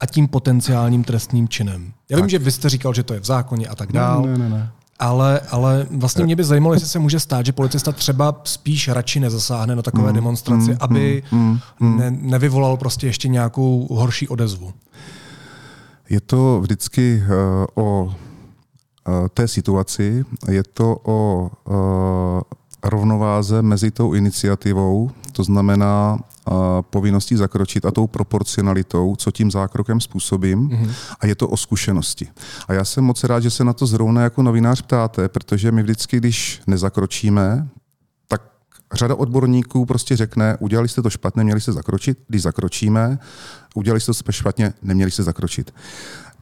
[0.00, 1.92] a tím potenciálním trestným činem.
[2.10, 2.30] Já vím, tak.
[2.30, 4.30] že vy jste říkal, že to je v zákoně a tak dále.
[4.30, 4.72] Ne, ne, ne.
[5.00, 9.20] Ale, ale vlastně mě by zajímalo, jestli se může stát, že policista třeba spíš radši
[9.20, 14.28] nezasáhne na takové mm, demonstraci, mm, aby mm, mm, ne, nevyvolal prostě ještě nějakou horší
[14.28, 14.72] odezvu.
[16.08, 18.12] Je to vždycky uh, o uh,
[19.34, 22.40] té situaci, je to o uh,
[22.84, 26.18] rovnováze mezi tou iniciativou, to znamená
[26.80, 30.68] povinností zakročit a tou proporcionalitou, co tím zákrokem způsobím.
[30.68, 30.90] Mm-hmm.
[31.20, 32.28] A je to o zkušenosti.
[32.68, 35.82] A já jsem moc rád, že se na to zrovna jako novinář ptáte, protože my
[35.82, 37.68] vždycky, když nezakročíme,
[38.28, 38.42] tak
[38.92, 43.18] řada odborníků prostě řekne, udělali jste to špatně, měli jste zakročit, když zakročíme,
[43.74, 45.74] udělali jste to špatně, neměli jste zakročit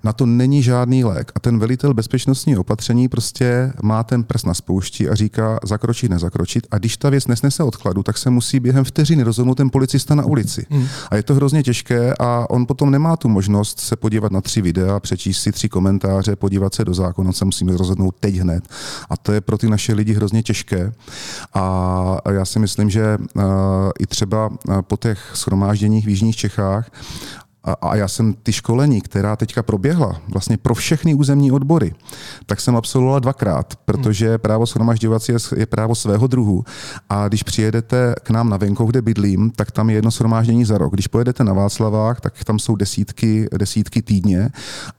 [0.04, 1.32] na to není žádný lék.
[1.34, 6.66] A ten velitel bezpečnostní opatření prostě má ten prst na spoušti a říká zakročit, nezakročit.
[6.70, 10.24] A když ta věc nesnese odkladu, tak se musí během vteřiny rozhodnout ten policista na
[10.24, 10.66] ulici.
[10.70, 10.86] Hmm.
[11.10, 14.62] A je to hrozně těžké a on potom nemá tu možnost se podívat na tři
[14.62, 18.68] videa, přečíst si tři komentáře, podívat se do zákona, se musíme rozhodnout teď hned.
[19.10, 20.92] A to je pro ty naše lidi hrozně těžké.
[21.54, 23.18] A já si myslím, že
[23.98, 26.90] i třeba po těch schromážděních v Jižních Čechách
[27.68, 31.94] a, a já jsem ty školení, která teďka proběhla vlastně pro všechny územní odbory,
[32.46, 34.38] tak jsem absolvoval dvakrát, protože hmm.
[34.38, 36.64] právo shromažďovací je, je právo svého druhu.
[37.08, 40.78] A když přijedete k nám na venkov, kde bydlím, tak tam je jedno shromáždění za
[40.78, 40.92] rok.
[40.92, 44.50] Když pojedete na Václavách, tak tam jsou desítky, desítky týdně.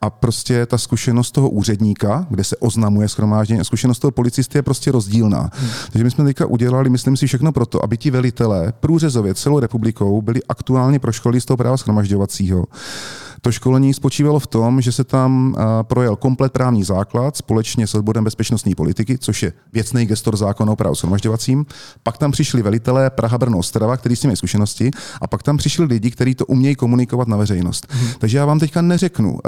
[0.02, 4.62] A prostě ta zkušenost toho úředníka, kde se oznamuje shromáždění, a zkušenost toho policisty je
[4.62, 5.52] prostě rozdílná.
[5.54, 5.70] Hmm.
[5.92, 10.22] Takže my jsme teďka udělali, myslím si, všechno proto, aby ti velitelé průřezově celou republikou
[10.22, 12.59] byli aktuálně proškolí z toho práva shromažďovacího
[13.42, 18.24] to školení spočívalo v tom, že se tam projel komplet právní základ společně s odborem
[18.24, 21.66] bezpečnostní politiky, což je věcný gestor zákona o právu shromažďovacím.
[22.04, 24.92] Pak tam přišli velitelé Praha, Brno, Ostrava, kteří s tím mají zkušenosti,
[25.22, 27.88] a pak tam přišli lidi, kteří to umějí komunikovat na veřejnost.
[27.90, 28.10] Hmm.
[28.20, 29.40] Takže já vám teďka neřeknu uh,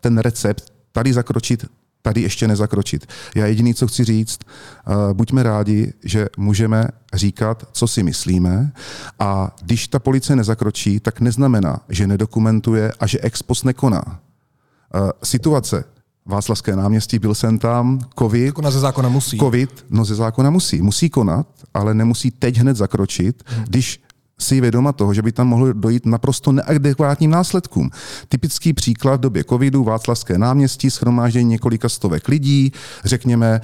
[0.00, 1.64] ten recept, tady zakročit,
[2.02, 3.06] tady ještě nezakročit.
[3.34, 4.38] Já jediný, co chci říct,
[4.86, 8.72] uh, buďme rádi, že můžeme říkat, co si myslíme
[9.18, 14.02] a když ta policie nezakročí, tak neznamená, že nedokumentuje a že ex post nekoná.
[14.06, 15.84] Uh, situace
[16.26, 18.54] Václavské náměstí, byl jsem tam, covid.
[18.54, 19.38] Konat ze zákona musí.
[19.38, 20.82] Covid, no ze zákona musí.
[20.82, 23.64] Musí konat, ale nemusí teď hned zakročit, hmm.
[23.64, 24.02] když
[24.40, 27.90] si vědoma toho, že by tam mohlo dojít naprosto neadekvátním následkům.
[28.28, 32.72] Typický příklad v době covidu, Václavské náměstí, schromáždění několika stovek lidí,
[33.04, 33.60] řekněme,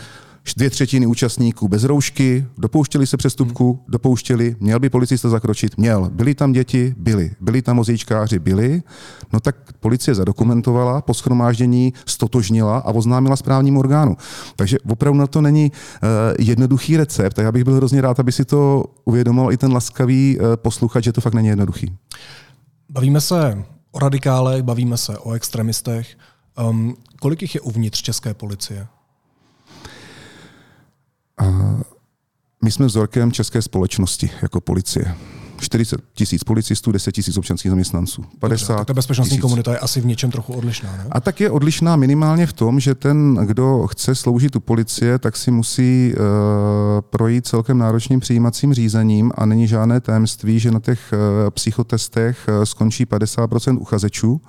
[0.57, 6.11] dvě třetiny účastníků bez roušky, dopouštěli se přestupku, dopouštěli, měl by policista zakročit, měl.
[6.12, 7.31] Byli tam děti, byli.
[7.40, 8.83] Byli tam vozíčkáři, byli.
[9.33, 14.16] No tak policie zadokumentovala, po schromáždění stotožnila a oznámila správnímu orgánu.
[14.57, 18.33] Takže opravdu na to není uh, jednoduchý recept a já bych byl hrozně rád, aby
[18.33, 21.96] si to uvědomil i ten laskavý uh, posluchač, že to fakt není jednoduchý.
[22.90, 26.16] Bavíme se o radikálech, bavíme se o extremistech.
[26.68, 28.87] Um, kolik jich je uvnitř české policie?
[32.64, 35.14] My jsme vzorkem české společnosti jako policie.
[35.61, 38.24] 40 tisíc policistů, 10 tisíc občanských zaměstnanců.
[38.38, 39.42] 50 Dobře, ta bezpečnostní tisíc.
[39.42, 41.07] komunita je asi v něčem trochu odlišná, ne?
[41.11, 45.37] A tak je odlišná minimálně v tom, že ten, kdo chce sloužit u policie, tak
[45.37, 46.20] si musí uh,
[47.01, 52.64] projít celkem náročným přijímacím řízením a není žádné tajemství, že na těch uh, psychotestech uh,
[52.64, 54.33] skončí 50% uchazečů.
[54.33, 54.40] Uh,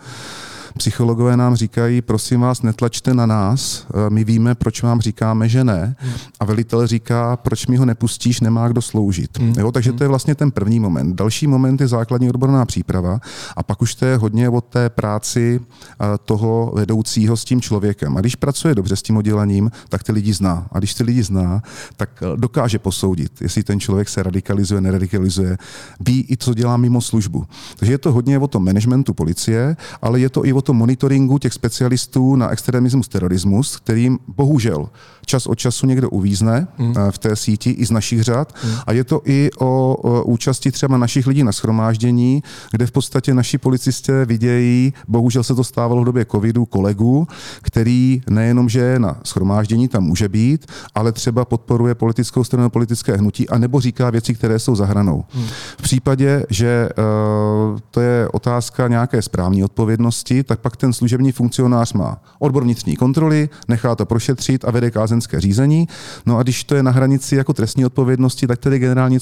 [0.77, 5.63] Psychologové nám říkají, prosím vás, netlačte na nás, eh, my víme, proč vám říkáme, že
[5.63, 5.95] ne.
[6.39, 9.39] A velitel říká, proč mi ho nepustíš, nemá kdo sloužit.
[9.39, 9.53] Hmm.
[9.58, 11.15] Jo, takže to je vlastně ten první moment.
[11.15, 13.19] Další moment je základní odborná příprava
[13.55, 18.17] a pak už to je hodně o té práci eh, toho vedoucího s tím člověkem.
[18.17, 20.67] A když pracuje dobře s tím oddělením, tak ty lidi zná.
[20.71, 21.62] A když ty lidi zná,
[21.97, 25.58] tak eh, dokáže posoudit, jestli ten člověk se radikalizuje, neradikalizuje,
[25.99, 27.45] ví i, co dělá mimo službu.
[27.77, 30.78] Takže je to hodně o tom managementu policie, ale je to i o o tom
[30.78, 34.89] monitoringu těch specialistů na extremismus, terorismus, kterým bohužel
[35.30, 36.93] čas od času někdo uvízne hmm.
[37.12, 38.54] v té síti i z našich řad.
[38.62, 38.74] Hmm.
[38.88, 43.34] A je to i o, o účasti třeba našich lidí na schromáždění, kde v podstatě
[43.34, 47.28] naši policisté vidějí, bohužel se to stávalo v době covidu, kolegů,
[47.62, 53.17] který nejenom, že je na schromáždění, tam může být, ale třeba podporuje politickou stranu, politické
[53.17, 55.24] hnutí, anebo říká věci, které jsou za hranou.
[55.30, 55.48] Hmm.
[55.78, 61.93] V případě, že uh, to je otázka nějaké správní odpovědnosti, tak pak ten služební funkcionář
[61.93, 65.88] má odbor vnitřní kontroly, nechá to prošetřit a vede kázenské řízení.
[66.25, 69.17] No a když to je na hranici jako trestní odpovědnosti, tak tedy generální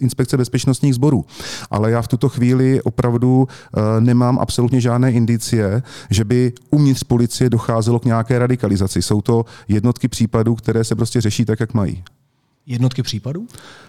[0.00, 1.24] inspekce bezpečnostních sborů.
[1.70, 7.50] Ale já v tuto chvíli opravdu uh, nemám absolutně žádné indicie, že by uvnitř policie
[7.50, 9.02] docházelo k nějaké radikalizaci.
[9.02, 12.02] Jsou to jednotky případů, které se prostě řeší tak, jak mají.
[12.68, 13.46] Jednotky případů?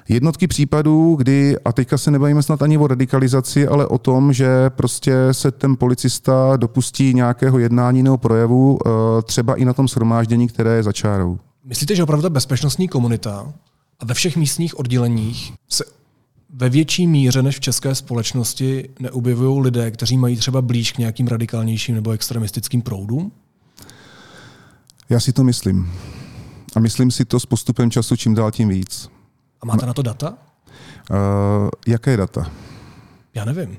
[0.10, 4.70] Jednotky případů, kdy, a teďka se nebavíme snad ani o radikalizaci, ale o tom, že
[4.70, 8.90] prostě se ten policista dopustí nějakého jednání nebo projevu, eh,
[9.22, 11.40] třeba i na tom shromáždění, které je za čárou.
[11.66, 13.54] Myslíte, že opravdu ta bezpečnostní komunita
[14.00, 15.84] a ve všech místních odděleních se
[16.54, 21.28] ve větší míře než v české společnosti neobjevují lidé, kteří mají třeba blíž k nějakým
[21.28, 23.32] radikálnějším nebo extremistickým proudům?
[25.10, 25.92] Já si to myslím.
[26.76, 29.10] A myslím si to s postupem času čím dál tím víc.
[29.62, 30.38] A máte na to data?
[31.12, 32.52] Uh, jaké data?
[33.34, 33.78] Já nevím.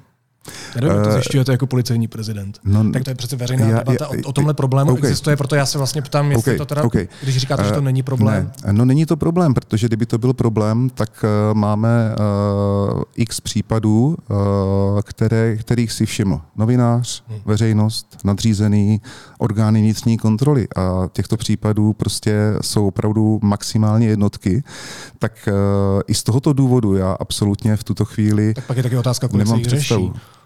[0.80, 2.58] Nevím, to eh, zjišťujete jako policejní prezident.
[2.64, 4.04] No, tak to je přece veřejná já, debata.
[4.04, 5.00] Já, o, o tomhle problému okay.
[5.00, 7.08] existuje, proto já se vlastně ptám, jestli okay, to teda, okay.
[7.22, 8.52] když říkáte, že to není problém.
[8.66, 8.72] Ne.
[8.72, 12.14] No není to problém, protože kdyby to byl problém, tak uh, máme
[12.94, 14.36] uh, x případů, uh,
[15.02, 17.40] které, kterých si všiml novinář, hmm.
[17.44, 19.00] veřejnost, nadřízený,
[19.38, 24.62] orgány vnitřní kontroly a těchto případů prostě jsou opravdu maximálně jednotky,
[25.18, 28.96] tak uh, i z tohoto důvodu já absolutně v tuto chvíli tak pak je taky
[28.96, 30.06] otázka, nemám představu.
[30.06, 30.39] Řeší.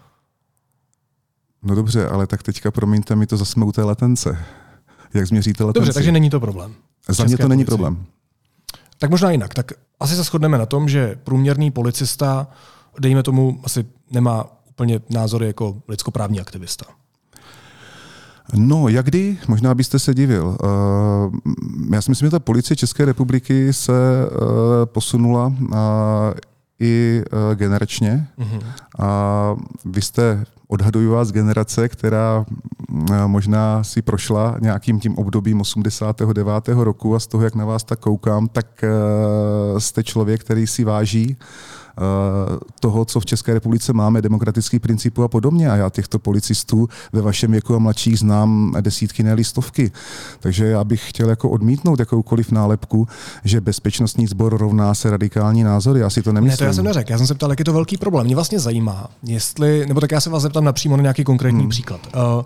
[1.65, 4.37] No dobře, ale tak teďka promiňte mi to zase u té latence.
[5.13, 5.85] Jak změříte latenci?
[5.85, 6.73] Dobře, takže není to problém.
[7.09, 8.05] Za mě to není problém.
[8.97, 9.53] Tak možná jinak.
[9.53, 12.47] Tak asi se shodneme na tom, že průměrný policista,
[12.99, 16.85] dejme tomu, asi nemá úplně názory jako lidskoprávní aktivista.
[18.53, 19.37] No, jak kdy?
[19.47, 20.57] Možná byste se divil.
[20.63, 21.53] Uh,
[21.93, 24.39] já si myslím, že ta policie České republiky se uh,
[24.85, 25.75] posunula uh,
[26.79, 27.23] i
[27.55, 28.27] generačně.
[28.39, 28.63] Uh-huh.
[28.99, 32.45] A vy jste odhaduju vás generace, která
[33.27, 36.67] možná si prošla nějakým tím obdobím 89.
[36.67, 38.85] roku a z toho, jak na vás tak koukám, tak
[39.77, 41.37] jste člověk, který si váží
[42.79, 45.71] toho, co v České republice máme, demokratický principů a podobně.
[45.71, 49.91] A já těchto policistů ve vašem věku a mladších znám desítky, ne stovky.
[50.39, 53.07] Takže já bych chtěl jako odmítnout jakoukoliv nálepku,
[53.43, 55.99] že bezpečnostní sbor rovná se radikální názory.
[55.99, 56.53] Já si to nemyslím.
[56.53, 57.11] Ne, to já jsem neřekl.
[57.11, 58.25] Já jsem se ptal, jak je to velký problém.
[58.25, 61.69] Mě vlastně zajímá, jestli, nebo tak já se vás zeptám napřímo na nějaký konkrétní hmm.
[61.69, 62.01] příklad.
[62.15, 62.43] Uh,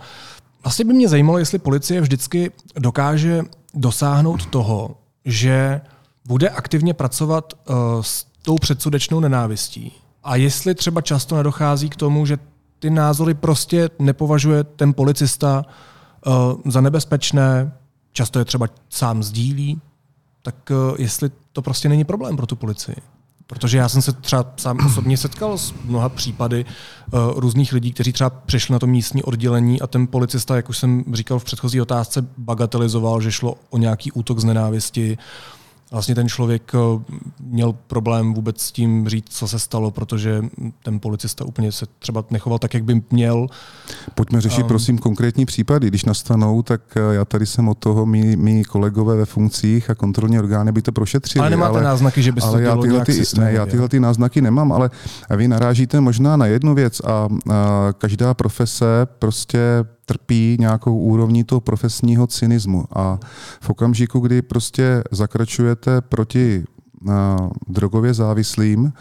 [0.64, 5.82] vlastně by mě zajímalo, jestli policie vždycky dokáže dosáhnout toho, že
[6.28, 9.92] bude aktivně pracovat uh, s tou předsudečnou nenávistí.
[10.24, 12.38] A jestli třeba často nedochází k tomu, že
[12.80, 15.66] ty názory prostě nepovažuje ten policista
[16.26, 16.34] uh,
[16.66, 17.72] za nebezpečné,
[18.12, 19.82] často je třeba sám sdílí,
[20.42, 22.96] tak uh, jestli to prostě není problém pro tu policii.
[23.48, 28.14] Protože já jsem se třeba sám osobně setkal s mnoha případy uh, různých lidí, kteří
[28.14, 31.82] třeba přišli na to místní oddělení a ten policista, jak už jsem říkal v předchozí
[31.82, 35.59] otázce, bagatelizoval, že šlo o nějaký útok z nenávisti, uh,
[35.92, 40.42] vlastně ten člověk eh, měl problém vůbec s tím říct, co se stalo, protože
[40.84, 43.48] ten policista úplně se třeba nechoval tak, jak by měl.
[44.16, 45.88] Pojďme řešit, um, prosím, konkrétní případy.
[45.88, 49.96] Když nastanou, tak eh, já tady jsem od toho, mý, mý kolegové ve funkcích a
[49.96, 51.42] kontrolní orgány by to prošetřili.
[51.42, 54.00] Ale nemáte ale, náznaky, že by se to já tyhle, ty, ne, já tyhle ty
[54.00, 54.90] náznaky nemám, ale
[55.36, 59.60] vy narážíte možná na jednu věc a, a každá profese prostě
[60.10, 62.86] trpí nějakou úrovní toho profesního cynismu.
[62.96, 63.20] A
[63.62, 66.64] v okamžiku, kdy prostě zakračujete proti
[67.68, 68.94] drogově závislým,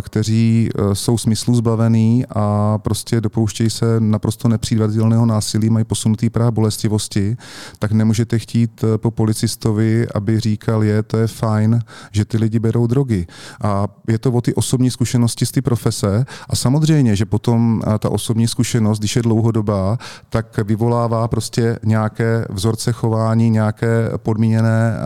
[0.00, 6.54] kteří e, jsou smyslu zbavený a prostě dopouštějí se naprosto nepřídatelného násilí, mají posunutý práv
[6.54, 7.36] bolestivosti,
[7.78, 11.80] tak nemůžete chtít po policistovi, aby říkal, je, to je fajn,
[12.12, 13.26] že ty lidi berou drogy.
[13.62, 18.10] A je to o ty osobní zkušenosti z ty profese a samozřejmě, že potom ta
[18.10, 24.96] osobní zkušenost, když je dlouhodobá, tak vyvolává prostě nějaké vzorce chování, nějaké podmíněné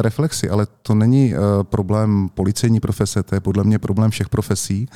[0.00, 4.88] reflexy, ale to není uh, problém policejní profese, to je podle mě problém všech profesí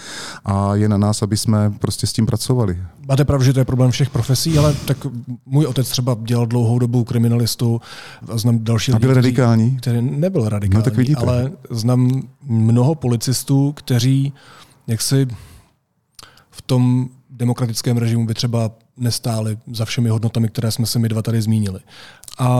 [0.45, 2.79] a je na nás, aby jsme prostě s tím pracovali.
[3.09, 5.07] Máte pravdu, že to je problém všech profesí, ale tak
[5.47, 7.81] můj otec třeba dělal dlouhou dobu kriminalistu
[8.29, 9.77] a znám další lidi, radikální?
[9.77, 11.21] Který nebyl radikální, no, tak vidíte.
[11.21, 14.33] ale znám mnoho policistů, kteří
[14.87, 15.27] jaksi
[16.51, 21.23] v tom demokratickém režimu by třeba nestáli za všemi hodnotami, které jsme se my dva
[21.23, 21.81] tady zmínili.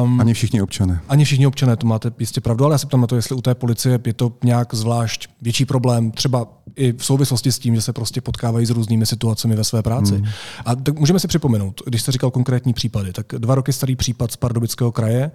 [0.03, 1.01] Um, ani všichni občané.
[1.09, 3.41] Ani všichni občané, to máte jistě pravdu, ale já se ptám na to, jestli u
[3.41, 6.47] té policie je to nějak zvlášť větší problém, třeba
[6.77, 10.15] i v souvislosti s tím, že se prostě potkávají s různými situacemi ve své práci.
[10.15, 10.25] Hmm.
[10.65, 14.33] A tak můžeme si připomenout, když jste říkal konkrétní případy, tak dva roky starý případ
[14.33, 15.31] z Pardubického kraje,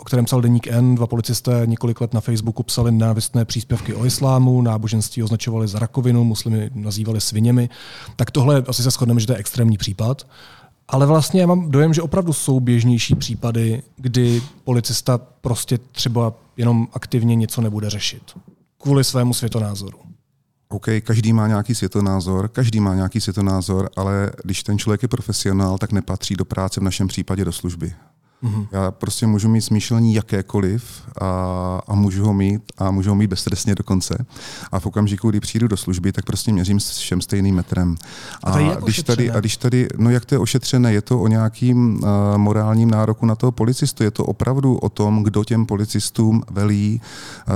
[0.00, 0.94] o kterém psal Deník N.
[0.94, 6.24] Dva policisté několik let na Facebooku psali nenávistné příspěvky o islámu, náboženství označovali za rakovinu,
[6.24, 7.68] muslimy nazývali sviněmi.
[8.16, 10.26] Tak tohle asi se shodneme, že to je extrémní případ.
[10.88, 16.88] Ale vlastně já mám dojem, že opravdu jsou běžnější případy, kdy policista prostě třeba jenom
[16.92, 18.22] aktivně něco nebude řešit.
[18.78, 19.98] Kvůli svému světonázoru.
[20.68, 25.78] OK, každý má nějaký světonázor, každý má nějaký světonázor, ale když ten člověk je profesionál,
[25.78, 27.92] tak nepatří do práce v našem případě do služby.
[28.44, 28.66] Mm-hmm.
[28.72, 33.26] Já prostě můžu mít smýšlení jakékoliv a, a můžu ho mít a můžu ho mít
[33.26, 34.26] bezstresně dokonce.
[34.72, 37.96] A v okamžiku, kdy přijdu do služby, tak prostě měřím s všem stejným metrem.
[38.44, 41.26] A, a, když tady, a když tady, no jak to je ošetřené, je to o
[41.28, 46.42] nějakým uh, morálním nároku na toho policistu, je to opravdu o tom, kdo těm policistům
[46.50, 47.54] velí uh,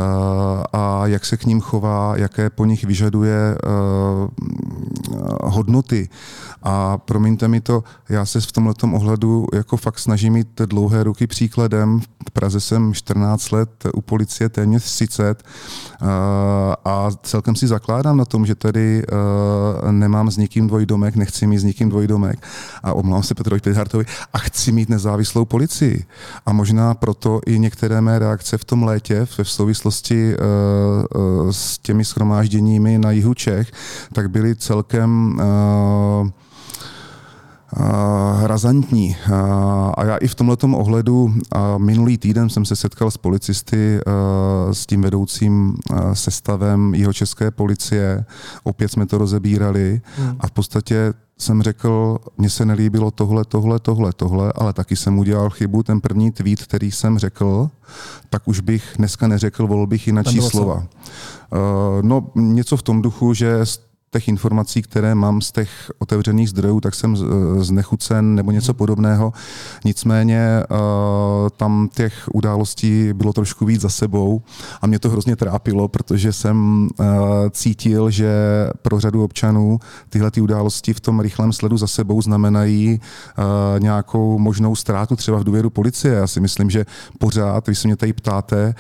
[0.73, 4.29] a jak se k ním chová, jaké po nich vyžaduje uh,
[5.45, 6.09] hodnoty.
[6.63, 11.27] A promiňte mi to, já se v tomhle ohledu jako fakt snažím mít dlouhé ruky
[11.27, 12.01] příkladem.
[12.01, 16.07] V Praze jsem 14 let, u policie téměř 30 eh,
[16.85, 21.59] a celkem si zakládám na tom, že tady eh, nemám s nikým dvojdomek, nechci mít
[21.59, 22.47] s nikým dvojdomek
[22.83, 26.05] a omlouvám se Petrovi Pidhartovi a chci mít nezávislou policii.
[26.47, 30.39] A možná proto i některé mé reakce v tom létě v souvislosti eh,
[31.51, 33.73] s těmi schromážděními na jihu Čech,
[34.13, 35.41] tak byly celkem
[38.43, 39.17] razantní.
[39.97, 41.35] A já i v tomto ohledu
[41.79, 44.01] minulý týden jsem se setkal s policisty,
[44.73, 45.77] s tím vedoucím
[46.13, 48.25] sestavem jeho české policie.
[48.63, 50.37] Opět jsme to rozebírali hmm.
[50.41, 55.19] a v podstatě jsem řekl, mně se nelíbilo tohle, tohle, tohle, tohle, ale taky jsem
[55.19, 55.83] udělal chybu.
[55.83, 57.71] Ten první tweet, který jsem řekl,
[58.31, 60.75] tak už bych dneska neřekl, volil bych jináčí slova.
[60.75, 63.67] Uh, no, něco v tom duchu, že
[64.15, 67.17] těch informací, které mám z těch otevřených zdrojů, tak jsem
[67.59, 69.33] znechucen nebo něco podobného.
[69.85, 70.67] Nicméně eh,
[71.57, 74.43] tam těch událostí bylo trošku víc za sebou
[74.83, 77.05] a mě to hrozně trápilo, protože jsem eh,
[77.51, 78.31] cítil, že
[78.83, 83.01] pro řadu občanů tyhle ty události v tom rychlém sledu za sebou znamenají
[83.79, 86.15] nějakou možnou ztrátu třeba v důvěru policie.
[86.15, 86.87] Já si myslím, že
[87.19, 88.75] pořád, když se mě tady ptáte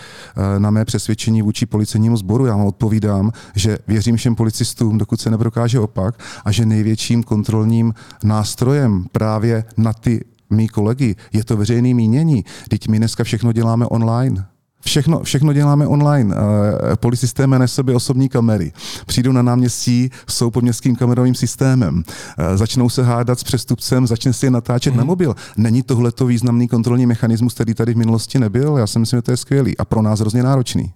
[0.59, 5.31] na mé přesvědčení vůči policejnímu sboru, já vám odpovídám, že věřím všem policistům, dokud se
[5.31, 7.95] neprokáže opak a že největším kontrolním
[8.25, 12.45] nástrojem právě na ty mý kolegy je to veřejné mínění.
[12.68, 14.47] Teď my dneska všechno děláme online.
[14.85, 16.35] Všechno, všechno děláme online.
[16.35, 18.72] Eh, policisté mají na sobě osobní kamery.
[19.07, 22.05] Přijdou na náměstí, jsou pod městským kamerovým systémem.
[22.39, 24.99] Eh, začnou se hádat s přestupcem, začne si je natáčet mm.
[24.99, 25.35] na mobil.
[25.57, 28.77] Není tohle to významný kontrolní mechanismus, který tady v minulosti nebyl?
[28.77, 30.93] Já si myslím, že to je skvělý a pro nás hrozně náročný.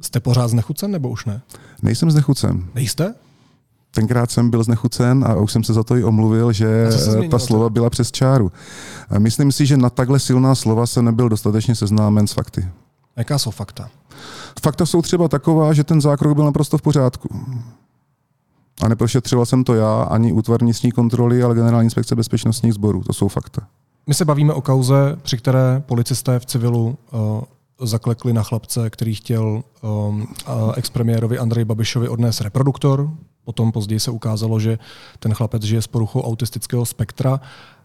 [0.00, 1.40] Jste pořád znechucen nebo už ne?
[1.82, 2.64] Nejsem znechucen.
[2.74, 3.14] Nejste?
[3.94, 6.88] Tenkrát jsem byl znechucen a už jsem se za to i omluvil, že
[7.30, 8.52] ta slova byla přes čáru.
[9.18, 12.68] Myslím si, že na takhle silná slova se nebyl dostatečně seznámen s fakty.
[13.16, 13.88] Jaká jsou fakta?
[14.62, 17.28] Fakta jsou třeba taková, že ten zákrok byl naprosto v pořádku.
[18.82, 23.02] A neprošetřila jsem to já, ani útvar vnitřní kontroly, ale generální inspekce bezpečnostních sborů.
[23.02, 23.62] To jsou fakta.
[24.06, 27.20] My se bavíme o kauze, při které policisté v civilu uh,
[27.80, 30.34] zaklekli na chlapce, který chtěl um,
[30.76, 33.10] expremiérovi Andrej Babišovi odnést reproduktor.
[33.44, 34.78] Potom později se ukázalo, že
[35.18, 37.40] ten chlapec žije s poruchou autistického spektra.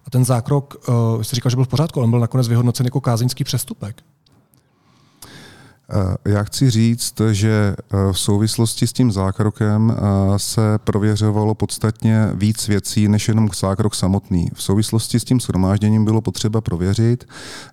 [0.06, 3.02] A ten zákrok, uh, jste říkal, že byl v pořádku, ale byl nakonec vyhodnocen jako
[3.02, 4.04] kázeňský přestupek.
[5.90, 12.30] Eh, já chci říct, že eh, v souvislosti s tím zákrokem eh, se prověřovalo podstatně
[12.34, 14.50] víc věcí, než jenom zákrok samotný.
[14.54, 17.26] V souvislosti s tím shromážděním bylo potřeba prověřit,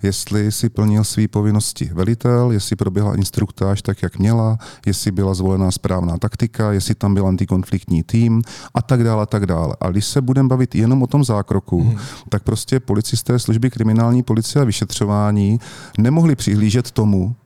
[0.02, 5.70] jestli si plnil své povinnosti velitel, jestli proběhla instruktáž tak, jak měla, jestli byla zvolená
[5.70, 8.42] správná taktika, jestli tam byl antikonfliktní tým
[8.74, 9.76] a tak dále, a tak dále.
[9.80, 11.98] A když se budeme bavit jenom o tom zákroku, hmm.
[12.28, 15.60] tak prostě policisté služby kriminální policie a vyšetřování
[15.98, 17.36] nemohli přihlížet tomu,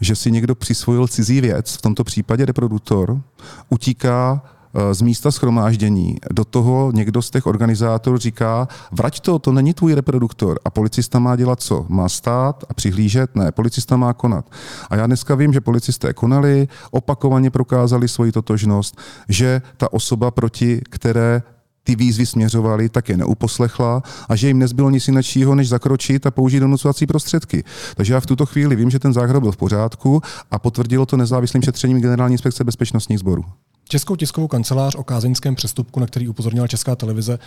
[0.00, 3.20] že si někdo přisvojil cizí věc, v tomto případě reproduktor,
[3.68, 4.42] utíká
[4.74, 6.16] eh, z místa schromáždění.
[6.30, 10.58] Do toho někdo z těch organizátorů říká, vrať to, to není tvůj reproduktor.
[10.64, 11.86] A policista má dělat co?
[11.88, 13.36] Má stát a přihlížet?
[13.36, 14.50] Ne, policista má konat.
[14.90, 20.80] A já dneska vím, že policisté konali, opakovaně prokázali svoji totožnost, že ta osoba, proti
[20.90, 21.42] které
[21.88, 26.30] ty výzvy směřovaly, tak je neuposlechla a že jim nezbylo nic jiného, než zakročit a
[26.30, 27.64] použít donucovací prostředky.
[27.94, 30.20] Takže já v tuto chvíli vím, že ten zákrok byl v pořádku
[30.50, 33.44] a potvrdilo to nezávislým šetřením Generální inspekce bezpečnostních sborů.
[33.88, 37.38] Českou tiskovou kancelář o kázeňském přestupku, na který upozornila Česká televize,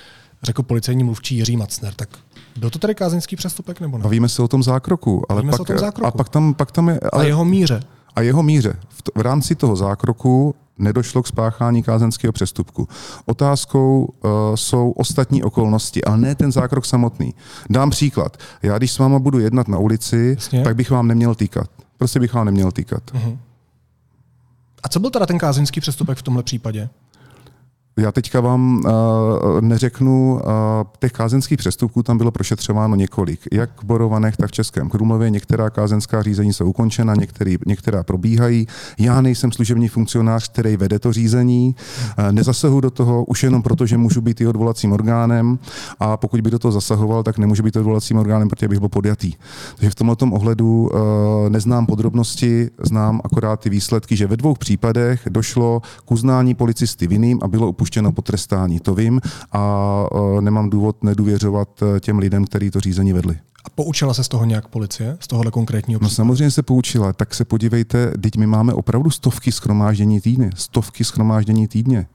[0.43, 1.93] řekl policejní mluvčí Jiří Macner.
[1.93, 2.09] Tak
[2.57, 4.03] byl to tedy kázeňský přestupek nebo ne?
[4.03, 5.25] Bavíme se o tom zákroku.
[5.29, 6.07] Ale Bavíme pak, se o tom zákroku.
[6.07, 6.99] A pak tam, pak tam je...
[7.13, 7.23] Ale...
[7.23, 7.79] A jeho míře.
[8.15, 8.73] A jeho míře.
[8.89, 12.87] V, t- v rámci toho zákroku nedošlo k spáchání kázenského přestupku.
[13.25, 17.33] Otázkou uh, jsou ostatní okolnosti, ale ne ten zákrok samotný.
[17.69, 18.37] Dám příklad.
[18.63, 20.63] Já, když s váma budu jednat na ulici, Jasně.
[20.63, 21.69] tak bych vám neměl týkat.
[21.97, 23.03] Prostě bych vám neměl týkat.
[23.11, 23.37] Uh-huh.
[24.83, 26.89] A co byl teda ten kázeňský přestupek v tomhle případě?
[28.01, 28.91] Já teďka vám uh,
[29.61, 30.41] neřeknu, uh,
[30.99, 33.39] těch kázenských přestupků tam bylo prošetřováno několik.
[33.51, 35.29] Jak v Borovanech, tak v Českém Krumlově.
[35.29, 38.67] Některá kázeňská řízení jsou ukončena, některý, některá probíhají.
[38.99, 41.75] Já nejsem služební funkcionář, který vede to řízení.
[42.19, 45.59] Uh, nezasahu do toho už jenom proto, že můžu být i odvolacím orgánem
[45.99, 49.33] a pokud by do toho zasahoval, tak nemůžu být odvolacím orgánem, protože bych byl podjatý.
[49.75, 50.99] Takže v tomto ohledu uh,
[51.49, 57.39] neznám podrobnosti, znám akorát ty výsledky, že ve dvou případech došlo k uznání policisty vinným
[57.43, 58.79] a bylo upuštěno potrestání.
[58.79, 59.21] To vím
[59.51, 63.37] a uh, nemám důvod nedůvěřovat těm lidem, kteří to řízení vedli.
[63.65, 67.35] A poučila se z toho nějak policie, z tohohle konkrétního No samozřejmě se poučila, tak
[67.35, 72.07] se podívejte, teď my máme opravdu stovky schromáždění týdně, stovky schromáždění týdně.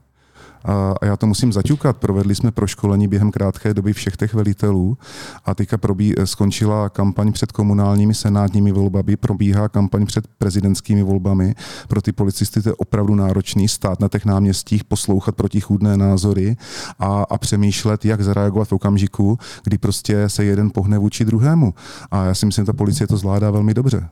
[0.65, 1.97] A já to musím zaťukat.
[1.97, 4.97] Provedli jsme proškolení během krátké doby všech těch velitelů
[5.45, 11.55] a teďka probí, skončila kampaň před komunálními senátními volbami, probíhá kampaň před prezidentskými volbami.
[11.87, 16.55] Pro ty policisty to je opravdu náročný stát na těch náměstích, poslouchat protichůdné názory
[16.99, 21.73] a, a přemýšlet, jak zareagovat v okamžiku, kdy prostě se jeden pohne vůči druhému.
[22.11, 24.09] A já si myslím, že ta policie to zvládá velmi dobře.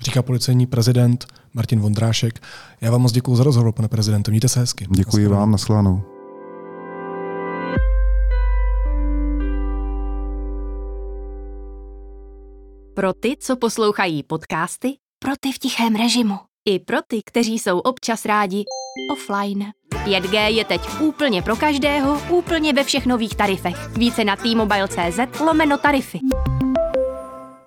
[0.00, 2.42] Říká policejní prezident Martin Vondrášek.
[2.80, 4.30] Já vám moc děkuji za rozhovor, pane prezidente.
[4.30, 4.86] Mějte se hezky.
[4.90, 6.02] Děkuji vám, naslánou.
[12.94, 16.34] Pro ty, co poslouchají podcasty, pro ty v tichém režimu,
[16.68, 18.64] i pro ty, kteří jsou občas rádi
[19.12, 19.64] offline.
[20.04, 23.88] 5G je teď úplně pro každého, úplně ve všech nových tarifech.
[23.88, 26.18] Více na t-mobile.cz lomeno tarify.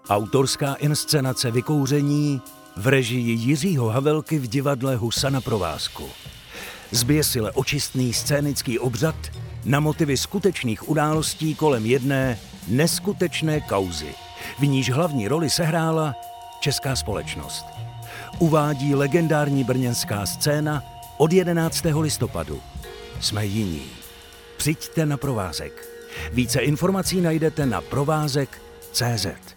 [0.09, 2.41] Autorská inscenace Vykouření
[2.78, 6.09] v režii Jiřího Havelky v divadle Husa na provázku.
[6.91, 9.15] Zběsile očistný scénický obřad
[9.65, 14.15] na motivy skutečných událostí kolem jedné neskutečné kauzy,
[14.59, 16.15] v níž hlavní roli sehrála
[16.59, 17.65] česká společnost.
[18.39, 20.84] Uvádí legendární brněnská scéna
[21.17, 21.86] od 11.
[21.99, 22.61] listopadu.
[23.19, 23.82] Jsme jiní.
[24.57, 25.88] Přijďte na provázek.
[26.32, 29.56] Více informací najdete na provázek.cz.